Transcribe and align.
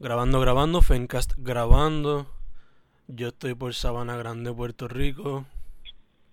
Grabando, 0.00 0.40
grabando, 0.40 0.82
Fencast 0.82 1.34
grabando. 1.36 2.26
Yo 3.06 3.28
estoy 3.28 3.54
por 3.54 3.74
Sabana 3.74 4.16
Grande, 4.16 4.52
Puerto 4.52 4.88
Rico, 4.88 5.46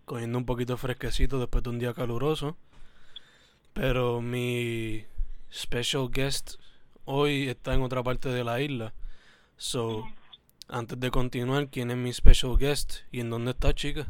cogiendo 0.05 0.39
un 0.39 0.47
poquito 0.47 0.77
fresquecito 0.77 1.39
después 1.39 1.63
de 1.63 1.70
un 1.70 1.77
día 1.77 1.93
caluroso. 1.93 2.57
Pero 3.73 4.20
mi 4.20 5.05
special 5.53 6.09
guest 6.11 6.55
hoy 7.05 7.49
está 7.49 7.75
en 7.75 7.84
otra 7.84 8.01
parte 8.01 8.29
de 8.29 8.43
la 8.43 8.59
isla. 8.59 8.93
So, 9.57 10.09
antes 10.67 10.99
de 10.99 11.12
continuar, 11.12 11.67
¿quién 11.70 11.91
es 11.91 11.98
mi 11.98 12.12
special 12.12 12.57
guest 12.57 13.01
y 13.12 13.20
en 13.20 13.29
dónde 13.29 13.51
está, 13.51 13.75
chica? 13.75 14.07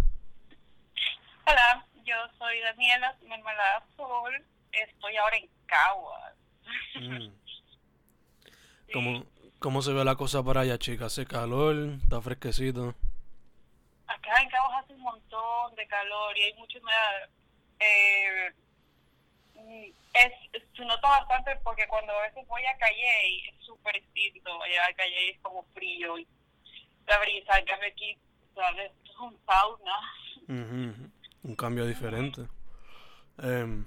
Hola, 1.46 1.86
yo 2.05 2.16
soy 2.38 2.58
Daniela 2.62 3.18
Mermelada 3.27 3.77
Azul. 3.77 4.46
Estoy 4.72 5.18
ahora 5.18 5.36
en 5.36 5.49
Caguas. 5.66 6.36
Mm. 6.96 7.41
¿Cómo, 8.94 9.26
¿Cómo 9.62 9.84
se 9.84 9.94
ve 9.94 10.04
la 10.04 10.16
cosa 10.16 10.42
para 10.42 10.62
allá, 10.62 10.80
chica? 10.80 11.05
¿Hace 11.05 11.27
calor? 11.27 11.76
¿Está 12.02 12.20
fresquecito? 12.20 12.96
Acá 14.08 14.41
en 14.41 14.49
Caguas 14.49 14.84
hace 14.84 14.94
un 14.94 15.02
montón 15.02 15.76
de 15.76 15.85
calor 15.85 16.35
y 16.35 16.41
hay 16.41 16.54
mucha 16.55 16.80
humedad. 16.80 17.30
Eh, 17.80 18.54
es, 20.16 20.63
se 20.76 20.84
nota 20.84 21.08
bastante 21.08 21.55
porque 21.63 21.88
cuando 21.88 22.12
a 22.12 22.24
veces 22.24 22.48
voy 22.48 22.63
a 22.66 22.76
Calle 22.80 23.50
es 23.50 23.63
súper 23.63 24.02
distinto. 24.02 24.63
Allá 24.63 24.84
a 24.90 24.94
Calle 24.96 25.30
es 25.30 25.40
como 25.41 25.63
frío 25.76 26.18
y 26.18 26.26
la 27.05 27.20
brisa. 27.20 27.60
En 27.60 27.66
cambio 27.66 27.90
aquí 27.90 28.18
¿sabes? 28.55 28.91
es 29.05 29.20
un 29.20 29.38
sauna. 29.46 29.96
Ujú. 30.48 31.12
Un 31.44 31.55
cambio 31.55 31.85
diferente. 31.85 32.48
Em, 33.38 33.85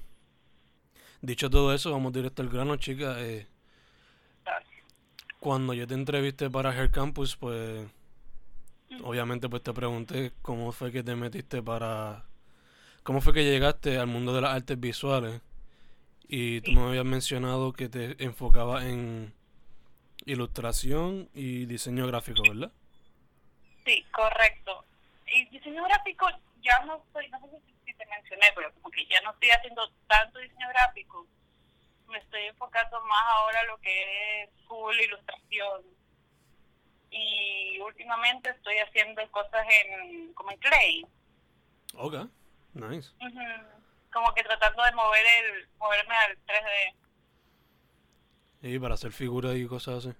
dicho 1.21 1.51
todo 1.51 1.75
eso, 1.75 1.91
vamos 1.91 2.13
directo 2.13 2.43
al 2.43 2.49
grano, 2.49 2.77
chica. 2.77 3.17
Eh, 3.19 3.49
cuando 5.45 5.75
yo 5.75 5.87
te 5.87 5.93
entrevisté 5.93 6.49
para 6.49 6.71
Hair 6.71 6.91
Campus, 6.91 7.37
pues 7.37 7.87
obviamente 9.03 9.51
pues 9.51 9.63
te 9.63 9.75
pregunté 9.75 10.33
cómo 10.41 10.73
fue 10.73 10.91
que 10.91 11.03
te 11.03 11.15
metiste 11.17 11.63
para... 11.63 12.25
¿Cómo 13.03 13.21
fue 13.21 13.35
que 13.35 13.45
llegaste 13.45 13.99
al 13.99 14.07
mundo 14.07 14.35
de 14.35 14.41
las 14.41 14.55
artes 14.55 14.81
visuales? 14.81 15.43
Y 16.27 16.63
tú 16.63 16.73
me 16.73 16.81
habías 16.89 17.05
mencionado 17.05 17.75
que 17.75 17.91
te 17.91 18.25
enfocabas 18.25 18.85
en 18.85 19.35
ilustración 20.25 21.29
y 21.35 21.67
diseño 21.67 22.07
gráfico, 22.07 22.41
¿verdad? 22.49 22.73
Sí, 23.85 24.03
correcto. 24.13 24.87
Y 25.27 25.45
diseño 25.51 25.85
gráfico, 25.85 26.27
ya 26.63 26.83
no 26.87 27.03
estoy, 27.07 27.29
no 27.29 27.39
sé 27.41 27.61
si 27.85 27.93
te 27.93 28.07
mencioné, 28.07 28.47
pero 28.55 28.73
como 28.73 28.91
que 28.91 29.05
ya 29.09 29.21
no 29.21 29.33
estoy 29.33 29.51
haciendo 29.51 29.83
tanto 30.09 30.39
diseño 30.39 30.69
gráfico. 30.71 31.27
Me 32.09 32.19
estoy 32.19 32.43
enfocando 32.45 33.01
más 33.03 33.25
ahora 33.27 33.61
a 33.61 33.65
lo 33.65 33.79
que 33.79 34.43
es 34.43 34.51
full 34.67 34.99
ilustración. 34.99 35.83
Y 37.11 37.79
últimamente 37.81 38.51
estoy 38.51 38.79
haciendo 38.79 39.23
cosas 39.31 39.67
en 39.85 40.33
como 40.35 40.51
en 40.51 40.59
clay. 40.59 41.07
Ok, 41.97 42.15
nice. 42.75 43.11
Ujú. 43.21 43.41
Como 44.13 44.35
que 44.35 44.43
tratando 44.43 44.83
de 44.83 44.93
mover 44.93 45.27
el 45.27 45.69
moverme 45.79 46.15
al 46.17 46.37
3D. 46.47 46.95
Y 48.63 48.79
para 48.79 48.95
hacer 48.95 49.13
figuras 49.13 49.55
y 49.57 49.67
cosas 49.67 50.05
así. 50.05 50.17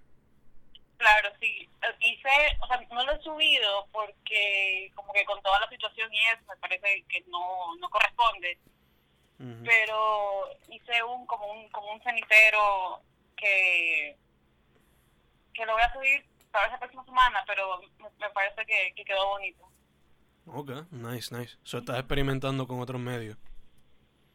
Claro, 0.99 1.31
sí. 1.41 1.69
Hice, 2.01 2.29
o 2.61 2.67
sea, 2.67 2.81
no 2.91 3.05
lo 3.05 3.13
he 3.13 3.23
subido 3.23 3.87
porque 3.93 4.91
como 4.95 5.13
que 5.13 5.25
con 5.25 5.43
toda 5.43 5.61
la 5.61 5.69
situación 5.69 6.13
y 6.13 6.27
eso 6.27 6.43
me 6.49 6.57
parece 6.57 7.05
que 7.09 7.23
no, 7.29 7.75
no 7.77 7.89
corresponde. 7.91 8.59
Pero 9.65 10.49
hice 10.69 11.03
un 11.03 11.27
como 11.27 11.47
un 11.51 11.69
como 11.71 11.93
un 11.93 12.03
cenitero 12.03 13.03
que 13.37 14.17
que 15.53 15.67
lo 15.67 15.73
voy 15.73 15.83
a 15.83 15.93
subir 15.93 16.25
para 16.51 16.67
esa 16.69 16.79
próxima 16.79 17.05
semana, 17.05 17.45
pero 17.47 17.81
me, 17.99 18.31
parece 18.31 18.65
que, 18.67 18.93
que 18.95 19.05
quedó 19.05 19.27
bonito. 19.29 19.69
Ok, 20.47 20.71
nice, 20.93 21.35
nice. 21.37 21.57
So, 21.65 21.79
estás 21.79 21.99
experimentando 21.99 22.67
con 22.67 22.81
otros 22.81 23.01
medios. 23.01 23.37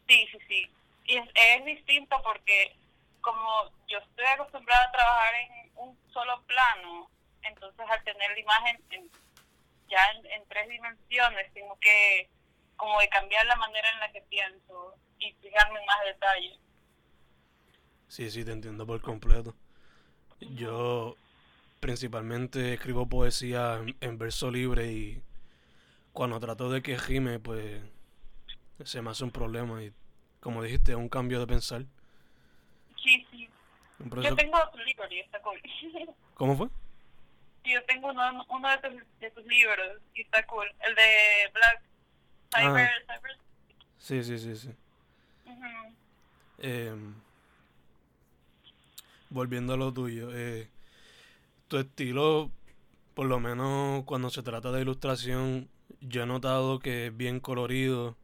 Sí, 0.08 0.28
sí, 0.32 0.38
sí. 0.48 0.72
Y 1.06 1.18
es, 1.18 1.30
es 1.34 1.66
distinto 1.66 2.22
porque 2.24 2.76
como 3.22 3.72
yo 3.88 4.00
estoy 4.00 4.26
acostumbrada 4.26 4.86
a 4.86 4.92
trabajar 4.92 5.34
en 5.36 5.72
un 5.76 5.98
solo 6.12 6.42
plano, 6.44 7.10
entonces 7.44 7.86
al 7.90 8.04
tener 8.04 8.32
la 8.32 8.40
imagen 8.40 8.84
en- 8.92 9.12
ya 9.90 10.06
en, 10.12 10.26
en 10.32 10.48
tres 10.48 10.68
dimensiones, 10.70 11.54
tengo 11.54 11.78
que 11.80 12.30
como 12.80 13.00
de 13.00 13.10
cambiar 13.10 13.46
la 13.46 13.56
manera 13.58 13.88
en 13.94 14.00
la 14.00 14.12
que 14.12 14.22
pienso 14.22 14.96
y 15.20 15.34
fijarme 15.34 15.80
en 15.80 15.86
más 15.86 16.06
detalle. 16.06 16.58
Sí, 18.08 18.32
sí, 18.32 18.44
te 18.44 18.52
entiendo 18.52 18.88
por 18.88 19.02
completo. 19.02 19.54
Yo 20.40 21.16
principalmente 21.80 22.74
escribo 22.74 23.08
poesía 23.08 23.76
en, 23.76 23.96
en 24.02 24.18
verso 24.18 24.50
libre 24.50 24.92
y 24.92 25.22
cuando 26.14 26.40
trato 26.40 26.70
de 26.70 26.82
que 26.82 26.98
rime, 26.98 27.40
pues 27.40 27.82
se 28.84 29.02
me 29.02 29.12
hace 29.12 29.24
un 29.24 29.32
problema 29.32 29.84
y 29.84 29.94
como 30.40 30.64
dijiste, 30.64 30.96
un 30.96 31.10
cambio 31.10 31.40
de 31.40 31.48
pensar. 31.48 31.84
Sí, 33.04 33.28
sí. 33.30 33.50
Yo 34.00 34.36
tengo 34.36 34.58
tu 34.72 34.78
libro 34.80 35.06
y 35.12 35.20
está 35.20 35.42
cool. 35.42 35.62
¿Cómo 36.36 36.56
fue? 36.56 36.68
Sí, 37.64 37.74
yo 37.74 37.84
tengo 37.84 38.08
uno, 38.08 38.46
uno 38.50 38.70
de, 38.70 38.78
tus, 38.78 39.20
de 39.20 39.32
tus 39.32 39.46
libros 39.46 40.02
y 40.14 40.22
está 40.22 40.46
cool. 40.46 40.72
El 40.88 40.96
de 40.96 41.52
Black 41.54 41.82
Cyber, 42.54 42.90
Cyber. 43.06 43.38
Sí, 43.98 44.24
sí, 44.24 44.38
sí, 44.40 44.56
sí. 44.56 44.70
Em, 46.62 47.14
volviendo 49.30 49.74
a 49.74 49.78
lo 49.78 49.94
tuyo, 49.94 50.30
eh, 50.34 50.68
tu 51.68 51.78
estilo, 51.78 52.52
por 53.14 53.28
lo 53.28 53.40
menos 53.40 54.04
cuando 54.06 54.30
se 54.30 54.44
trata 54.44 54.72
de 54.72 54.82
ilustración, 54.82 55.70
yo 56.02 56.24
he 56.24 56.26
notado 56.26 56.80
que 56.80 57.08
es 57.08 57.18
bien 57.18 57.40
colorido. 57.40 58.18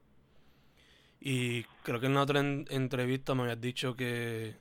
Y 1.19 1.63
creo 1.83 1.99
que 1.99 2.05
en 2.07 2.13
la 2.15 2.21
otra 2.21 2.39
en- 2.39 2.65
entrevista 2.69 3.33
me 3.35 3.43
habías 3.43 3.61
dicho 3.61 3.95
que 3.95 4.55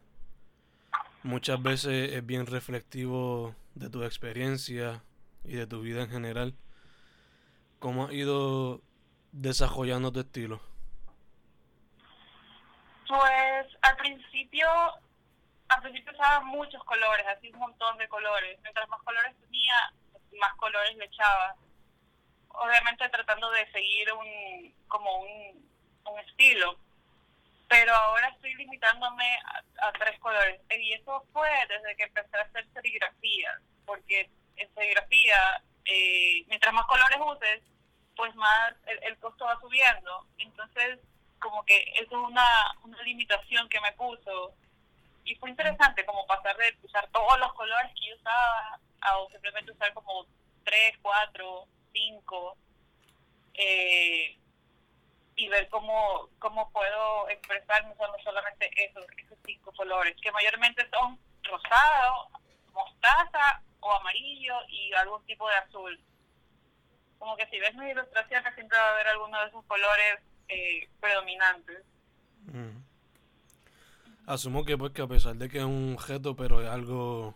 muchas 1.23 1.63
veces 1.63 2.13
es 2.13 2.25
bien 2.25 2.47
reflectivo 2.47 3.55
de 3.75 3.91
tu 3.91 4.03
experiencia 4.05 5.03
y 5.45 5.55
de 5.55 5.67
tu 5.67 5.81
vida 5.81 6.03
en 6.03 6.11
general. 6.11 6.55
¿Cómo 7.79 8.07
has 8.07 8.13
ido 8.13 8.81
desarrollando 9.35 10.13
tu 10.13 10.21
estilo? 10.21 10.61
Pues 13.09 13.67
al 13.83 13.97
principio, 13.97 14.69
al 15.69 15.83
principio 15.83 16.13
usaba 16.13 16.41
muchos 16.41 16.83
colores, 16.85 17.27
así 17.27 17.51
un 17.51 17.59
montón 17.59 17.99
de 17.99 18.09
colores. 18.09 18.59
Mientras 18.63 18.89
más 18.89 19.03
colores 19.03 19.35
tenía, 19.41 19.93
más 20.41 20.55
colores 20.55 20.97
le 20.97 21.05
echaba. 21.07 21.57
Obviamente 22.49 23.09
tratando 23.09 23.51
de 23.51 23.71
seguir 23.73 24.13
un 24.13 24.75
como 24.89 25.19
un, 25.19 25.69
un 26.07 26.21
estilo. 26.21 26.79
Pero 27.69 27.93
ahora 27.93 28.29
estoy 28.29 28.55
limitándome 28.55 29.39
a, 29.47 29.89
a 29.89 29.93
tres 29.93 30.19
colores. 30.21 30.61
Y 30.71 30.93
eso 30.93 31.25
fue 31.33 31.51
desde 31.69 31.97
que 31.97 32.05
empecé 32.05 32.37
a 32.37 32.43
hacer 32.43 32.67
serigrafía. 32.73 33.59
Porque 33.85 34.31
en 34.57 34.75
serigrafía, 34.75 35.63
eh, 35.87 36.45
mientras 36.47 36.73
más 36.73 36.87
colores 36.87 37.19
uses, 37.21 37.63
pues 38.17 38.35
más 38.35 38.75
el, 38.87 39.03
el 39.05 39.19
costo 39.19 39.45
va 39.45 39.59
subiendo. 39.61 40.27
Entonces, 40.39 40.99
como 41.39 41.65
que 41.65 41.79
eso 41.97 42.11
es 42.23 42.31
una, 42.31 42.77
una 42.83 43.03
limitación 43.03 43.69
que 43.69 43.81
me 43.81 43.93
puso. 43.93 44.55
Y 45.25 45.35
fue 45.37 45.51
interesante 45.51 46.05
como 46.05 46.27
pasar 46.27 46.57
de 46.57 46.77
usar 46.83 47.07
todos 47.09 47.39
los 47.39 47.53
colores 47.55 47.93
que 47.95 48.09
yo 48.09 48.17
usaba 48.17 48.79
a 49.01 49.17
simplemente 49.31 49.73
usar 49.73 49.93
como 49.95 50.27
tres, 50.65 50.95
cuatro, 51.03 51.67
cinco. 51.93 52.57
Eh, 53.55 54.37
y 55.37 55.49
ver 55.49 55.69
cómo, 55.69 56.29
cómo 56.39 56.71
puedo 56.71 57.29
expresarme 57.29 57.93
usando 57.93 58.19
solamente 58.23 58.71
esos, 58.85 59.05
esos 59.17 59.39
cinco 59.45 59.73
colores, 59.73 60.17
que 60.23 60.31
mayormente 60.33 60.89
son 60.91 61.19
rosado, 61.43 62.29
mostaza 62.73 63.61
o 63.81 63.93
amarillo 63.93 64.55
y 64.69 64.93
algún 64.95 65.25
tipo 65.27 65.49
de 65.49 65.57
azul. 65.57 66.01
Como 67.25 67.39
que 67.39 67.47
si 67.47 67.59
ves 67.59 67.75
mis 67.77 67.91
ilustraciones 67.91 68.55
siempre 68.55 68.77
va 68.77 68.85
a 68.85 68.93
haber 68.93 69.09
alguno 69.09 69.41
de 69.41 69.47
esos 69.47 69.65
colores 69.65 70.19
eh, 70.49 70.87
predominantes. 71.01 71.83
Mm. 72.53 72.85
Asumo 74.27 74.63
que 74.67 74.77
pues 74.77 74.93
que 74.93 75.01
a 75.01 75.07
pesar 75.07 75.35
de 75.37 75.49
que 75.49 75.57
es 75.57 75.65
un 75.65 75.95
objeto, 75.95 76.37
pero 76.37 76.61
es 76.61 76.69
algo 76.69 77.35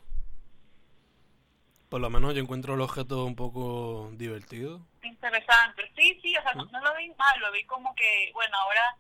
Por 1.88 2.02
lo 2.02 2.10
menos 2.10 2.34
yo 2.34 2.42
encuentro 2.42 2.74
el 2.74 2.82
objeto 2.82 3.24
un 3.24 3.34
poco 3.34 4.10
divertido. 4.12 4.86
Interesante. 5.00 5.90
Sí, 5.96 6.20
sí, 6.20 6.36
o 6.36 6.42
sea, 6.42 6.52
no, 6.52 6.64
lo 6.64 6.96
vi 6.96 7.08
mal, 7.14 7.40
lo 7.40 7.50
vi 7.50 7.64
como 7.64 7.94
que, 7.94 8.30
bueno, 8.34 8.58
ahora, 8.58 8.94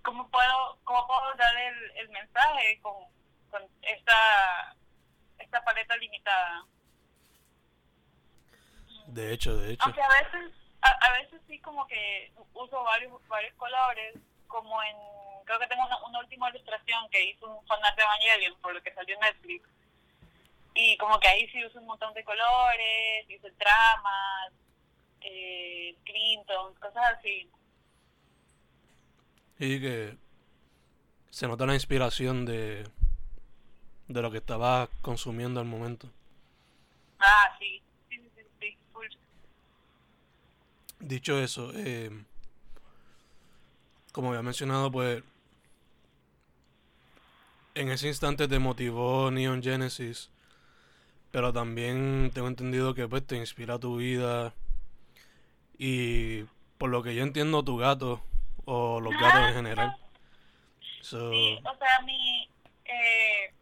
¿cómo 0.00 0.26
puedo, 0.30 0.78
cómo 0.84 1.06
puedo 1.06 1.34
dar 1.36 1.54
el, 1.54 1.90
el 1.98 2.08
mensaje 2.08 2.80
con, 2.80 2.94
con 3.50 3.62
esta, 3.82 4.74
esta 5.38 5.62
paleta 5.62 5.94
limitada? 5.98 6.64
De 9.06 9.32
hecho, 9.32 9.56
de 9.56 9.72
hecho. 9.72 9.84
Aunque 9.84 10.02
a 10.02 10.08
veces, 10.08 10.52
a, 10.80 11.12
veces 11.12 11.40
sí 11.46 11.58
como 11.60 11.86
que 11.86 12.32
uso 12.54 12.82
varios, 12.82 13.12
varios 13.28 13.54
colores, 13.54 14.14
como 14.48 14.82
en, 14.82 14.96
creo 15.44 15.58
que 15.58 15.66
tengo 15.66 15.82
una, 15.84 16.18
última 16.18 16.50
ilustración 16.50 17.08
que 17.10 17.30
hizo 17.30 17.46
un 17.48 17.66
fanat 17.66 17.96
de 17.96 18.02
Evangelion, 18.02 18.60
por 18.60 18.74
lo 18.74 18.82
que 18.82 18.94
salió 18.94 19.14
en 19.14 19.20
Netflix. 19.20 19.68
Y 20.74 20.96
como 20.96 21.20
que 21.20 21.28
ahí 21.28 21.48
sí 21.50 21.64
uso 21.64 21.78
un 21.78 21.86
montón 21.86 22.12
de 22.14 22.24
colores, 22.24 23.28
hice 23.28 23.50
tramas, 23.52 24.52
eh, 25.20 25.96
Clinton, 26.04 26.74
cosas 26.74 27.18
así. 27.18 27.48
Y 29.58 29.80
que 29.80 30.16
se 31.30 31.46
nota 31.46 31.66
la 31.66 31.74
inspiración 31.74 32.44
de, 32.44 32.88
de 34.08 34.22
lo 34.22 34.30
que 34.30 34.38
estaba 34.38 34.88
consumiendo 35.00 35.60
al 35.60 35.66
momento. 35.66 36.10
Ah, 37.20 37.56
sí. 37.58 37.83
Dicho 41.04 41.38
eso, 41.38 41.70
eh, 41.74 42.10
como 44.12 44.30
había 44.30 44.40
mencionado, 44.40 44.90
pues 44.90 45.22
en 47.74 47.90
ese 47.90 48.08
instante 48.08 48.48
te 48.48 48.58
motivó 48.58 49.30
Neon 49.30 49.62
Genesis, 49.62 50.30
pero 51.30 51.52
también 51.52 52.30
tengo 52.32 52.48
entendido 52.48 52.94
que 52.94 53.06
pues 53.06 53.26
te 53.26 53.36
inspira 53.36 53.78
tu 53.78 53.98
vida 53.98 54.54
y 55.76 56.44
por 56.78 56.88
lo 56.88 57.02
que 57.02 57.14
yo 57.14 57.22
entiendo 57.22 57.62
tu 57.62 57.76
gato 57.76 58.22
o 58.64 58.98
los 58.98 59.12
gatos 59.12 59.48
en 59.48 59.54
general. 59.54 59.96
Sí, 61.02 61.58
o 61.62 61.76
sea, 61.76 62.00
mi 62.06 62.48
eh, 62.86 63.52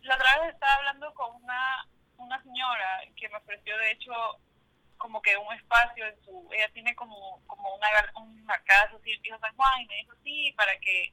la 0.00 0.14
otra 0.14 0.40
vez 0.40 0.54
estaba 0.54 0.76
hablando 0.76 1.12
con 1.12 1.36
una 1.42 1.86
una 2.16 2.42
señora 2.42 3.02
que 3.16 3.28
me 3.28 3.36
ofreció 3.36 3.76
de 3.76 3.90
hecho 3.90 4.12
como 5.02 5.20
que 5.20 5.36
un 5.36 5.52
espacio 5.52 6.06
en 6.06 6.24
su, 6.24 6.48
ella 6.52 6.68
tiene 6.72 6.94
como, 6.94 7.42
como 7.48 7.74
una, 7.74 7.88
una 8.14 8.58
casa 8.62 8.94
así 8.94 9.20
en 9.24 9.40
San 9.40 9.56
Juan 9.56 9.80
y 9.80 9.86
me 9.86 9.96
dijo 9.96 10.14
sí 10.22 10.54
para 10.56 10.78
que 10.78 11.12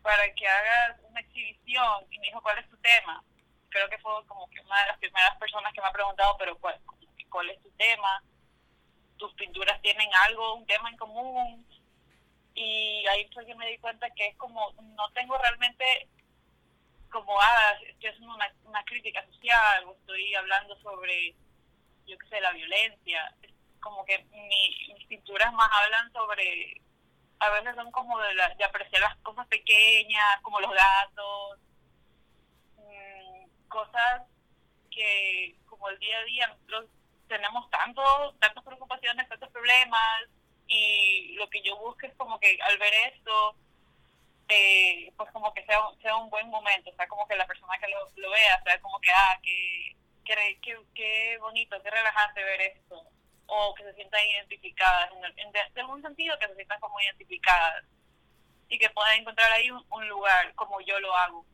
para 0.00 0.32
que 0.34 0.46
hagas 0.46 1.00
una 1.02 1.18
exhibición 1.18 2.06
y 2.08 2.18
me 2.20 2.26
dijo 2.28 2.40
cuál 2.40 2.58
es 2.58 2.70
tu 2.70 2.76
tema 2.76 3.20
creo 3.68 3.88
que 3.90 3.98
fue 3.98 4.12
como 4.28 4.48
que 4.48 4.60
una 4.60 4.80
de 4.82 4.86
las 4.86 4.98
primeras 4.98 5.36
personas 5.38 5.72
que 5.72 5.80
me 5.80 5.88
ha 5.88 5.92
preguntado 5.92 6.36
pero 6.38 6.56
cuál, 6.58 6.80
cuál 7.30 7.50
es 7.50 7.60
tu 7.64 7.70
tema 7.72 8.22
tus 9.16 9.34
pinturas 9.34 9.82
tienen 9.82 10.08
algo 10.26 10.54
un 10.54 10.66
tema 10.66 10.88
en 10.88 10.96
común 10.96 11.66
y 12.54 13.04
ahí 13.08 13.28
fue 13.34 13.44
que 13.44 13.56
me 13.56 13.70
di 13.70 13.78
cuenta 13.78 14.08
que 14.10 14.28
es 14.28 14.36
como 14.36 14.72
no 14.80 15.10
tengo 15.14 15.36
realmente 15.36 15.84
como 17.10 17.40
ah 17.40 17.72
estoy 17.88 18.10
haciendo 18.10 18.36
una, 18.36 18.54
una 18.66 18.84
crítica 18.84 19.26
social 19.26 19.84
o 19.88 19.94
estoy 19.94 20.32
hablando 20.36 20.76
sobre 20.76 21.34
yo 22.06 22.18
qué 22.18 22.28
sé, 22.28 22.40
la 22.40 22.52
violencia. 22.52 23.34
Como 23.80 24.04
que 24.04 24.24
mis 24.32 25.06
pinturas 25.06 25.52
más 25.52 25.70
hablan 25.72 26.12
sobre, 26.12 26.80
a 27.38 27.50
veces 27.50 27.74
son 27.74 27.90
como 27.92 28.18
de, 28.20 28.34
de 28.56 28.64
apreciar 28.64 29.02
las 29.02 29.16
cosas 29.18 29.46
pequeñas, 29.48 30.40
como 30.42 30.60
los 30.60 30.72
gatos, 30.72 31.58
mm, 32.78 33.68
cosas 33.68 34.22
que 34.90 35.56
como 35.66 35.88
el 35.88 35.98
día 35.98 36.18
a 36.18 36.24
día 36.24 36.46
nosotros 36.48 36.86
tenemos 37.28 37.68
tanto, 37.70 38.02
tantas 38.40 38.64
preocupaciones, 38.64 39.28
tantos 39.28 39.50
problemas, 39.50 40.28
y 40.68 41.34
lo 41.34 41.48
que 41.50 41.62
yo 41.62 41.76
busco 41.76 42.06
es 42.06 42.14
como 42.14 42.38
que 42.38 42.58
al 42.62 42.78
ver 42.78 42.92
esto, 43.12 43.56
eh, 44.48 45.12
pues 45.16 45.30
como 45.32 45.52
que 45.52 45.64
sea, 45.64 45.80
sea 46.02 46.16
un 46.16 46.30
buen 46.30 46.48
momento, 46.48 46.90
o 46.90 46.94
sea, 46.94 47.06
como 47.08 47.26
que 47.26 47.36
la 47.36 47.46
persona 47.46 47.78
que 47.78 47.88
lo, 47.88 48.10
lo 48.16 48.30
vea, 48.30 48.62
sea 48.62 48.80
como 48.80 49.00
que, 49.00 49.10
ah, 49.10 49.38
que 49.42 49.96
qué, 50.24 50.58
qué, 50.94 51.38
bonito, 51.38 51.80
qué 51.82 51.90
relajante 51.90 52.42
ver 52.42 52.60
esto, 52.60 53.02
o 53.46 53.74
que 53.74 53.84
se 53.84 53.94
sientan 53.94 54.20
identificadas, 54.26 55.10
en, 55.36 55.52
de, 55.52 55.80
algún 55.80 56.02
sentido 56.02 56.36
que 56.38 56.48
se 56.48 56.54
sientan 56.54 56.80
como 56.80 57.00
identificadas 57.00 57.84
y 58.68 58.78
que 58.78 58.90
puedan 58.90 59.20
encontrar 59.20 59.52
ahí 59.52 59.70
un, 59.70 60.08
lugar 60.08 60.54
como 60.54 60.80
yo 60.80 60.98
lo 61.00 61.14
hago. 61.14 61.44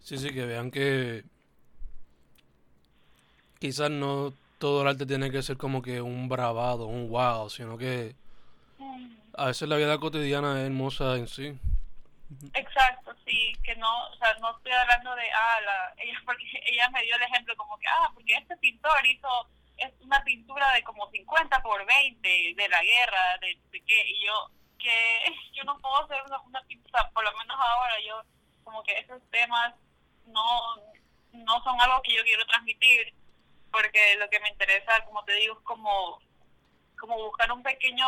Sí, 0.00 0.18
sí, 0.18 0.32
que 0.32 0.44
vean 0.44 0.70
que 0.70 1.24
quizás 3.58 3.90
no 3.90 4.34
todo 4.58 4.82
el 4.82 4.88
arte 4.88 5.06
tiene 5.06 5.30
que 5.30 5.42
ser 5.42 5.56
como 5.56 5.82
que 5.82 6.00
un 6.00 6.28
bravado, 6.28 6.86
un 6.86 7.08
wow, 7.08 7.48
sino 7.50 7.76
que 7.78 8.14
mm. 8.78 9.16
a 9.36 9.46
veces 9.46 9.68
la 9.68 9.76
vida 9.76 9.98
cotidiana 9.98 10.60
es 10.60 10.66
hermosa 10.66 11.16
en 11.16 11.26
sí. 11.26 11.58
Exacto, 12.54 13.14
sí, 13.26 13.52
que 13.62 13.74
no, 13.76 14.08
o 14.08 14.16
sea, 14.16 14.34
no 14.40 14.56
estoy 14.56 14.72
hablando 14.72 15.14
de, 15.16 15.30
ah, 15.32 15.60
la, 15.64 15.94
ella, 15.98 16.20
porque 16.26 16.44
ella 16.66 16.88
me 16.90 17.02
dio 17.02 17.16
el 17.16 17.22
ejemplo 17.22 17.56
como 17.56 17.78
que, 17.78 17.86
ah, 17.88 18.10
porque 18.14 18.34
este 18.34 18.56
pintor 18.58 19.06
hizo 19.06 19.48
es 19.76 19.92
una 20.00 20.22
pintura 20.22 20.72
de 20.72 20.84
como 20.84 21.10
50 21.10 21.62
por 21.62 21.84
20 21.84 22.54
de 22.56 22.68
la 22.68 22.82
guerra, 22.82 23.38
de, 23.40 23.58
de 23.70 23.80
qué, 23.82 24.08
y 24.08 24.24
yo, 24.24 24.50
que 24.78 25.24
yo 25.54 25.64
no 25.64 25.78
puedo 25.78 26.04
hacer 26.04 26.22
una, 26.26 26.40
una 26.42 26.62
pintura, 26.62 27.10
por 27.10 27.24
lo 27.24 27.32
menos 27.38 27.56
ahora 27.58 27.94
yo, 28.06 28.22
como 28.62 28.82
que 28.82 28.98
esos 28.98 29.20
temas 29.30 29.74
no, 30.26 30.76
no 31.32 31.62
son 31.62 31.80
algo 31.80 32.02
que 32.02 32.14
yo 32.14 32.22
quiero 32.24 32.46
transmitir, 32.46 33.14
porque 33.70 34.16
lo 34.16 34.28
que 34.30 34.40
me 34.40 34.48
interesa, 34.50 35.04
como 35.04 35.24
te 35.24 35.34
digo, 35.34 35.54
es 35.58 35.64
como, 35.64 36.20
como 36.98 37.16
buscar 37.16 37.50
un 37.52 37.62
pequeño 37.62 38.06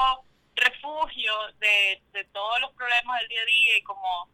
refugio 0.56 1.32
de, 1.58 2.02
de 2.12 2.24
todos 2.26 2.60
los 2.60 2.72
problemas 2.72 3.20
del 3.20 3.28
día 3.28 3.42
a 3.42 3.46
día 3.46 3.78
y 3.78 3.82
como 3.82 4.28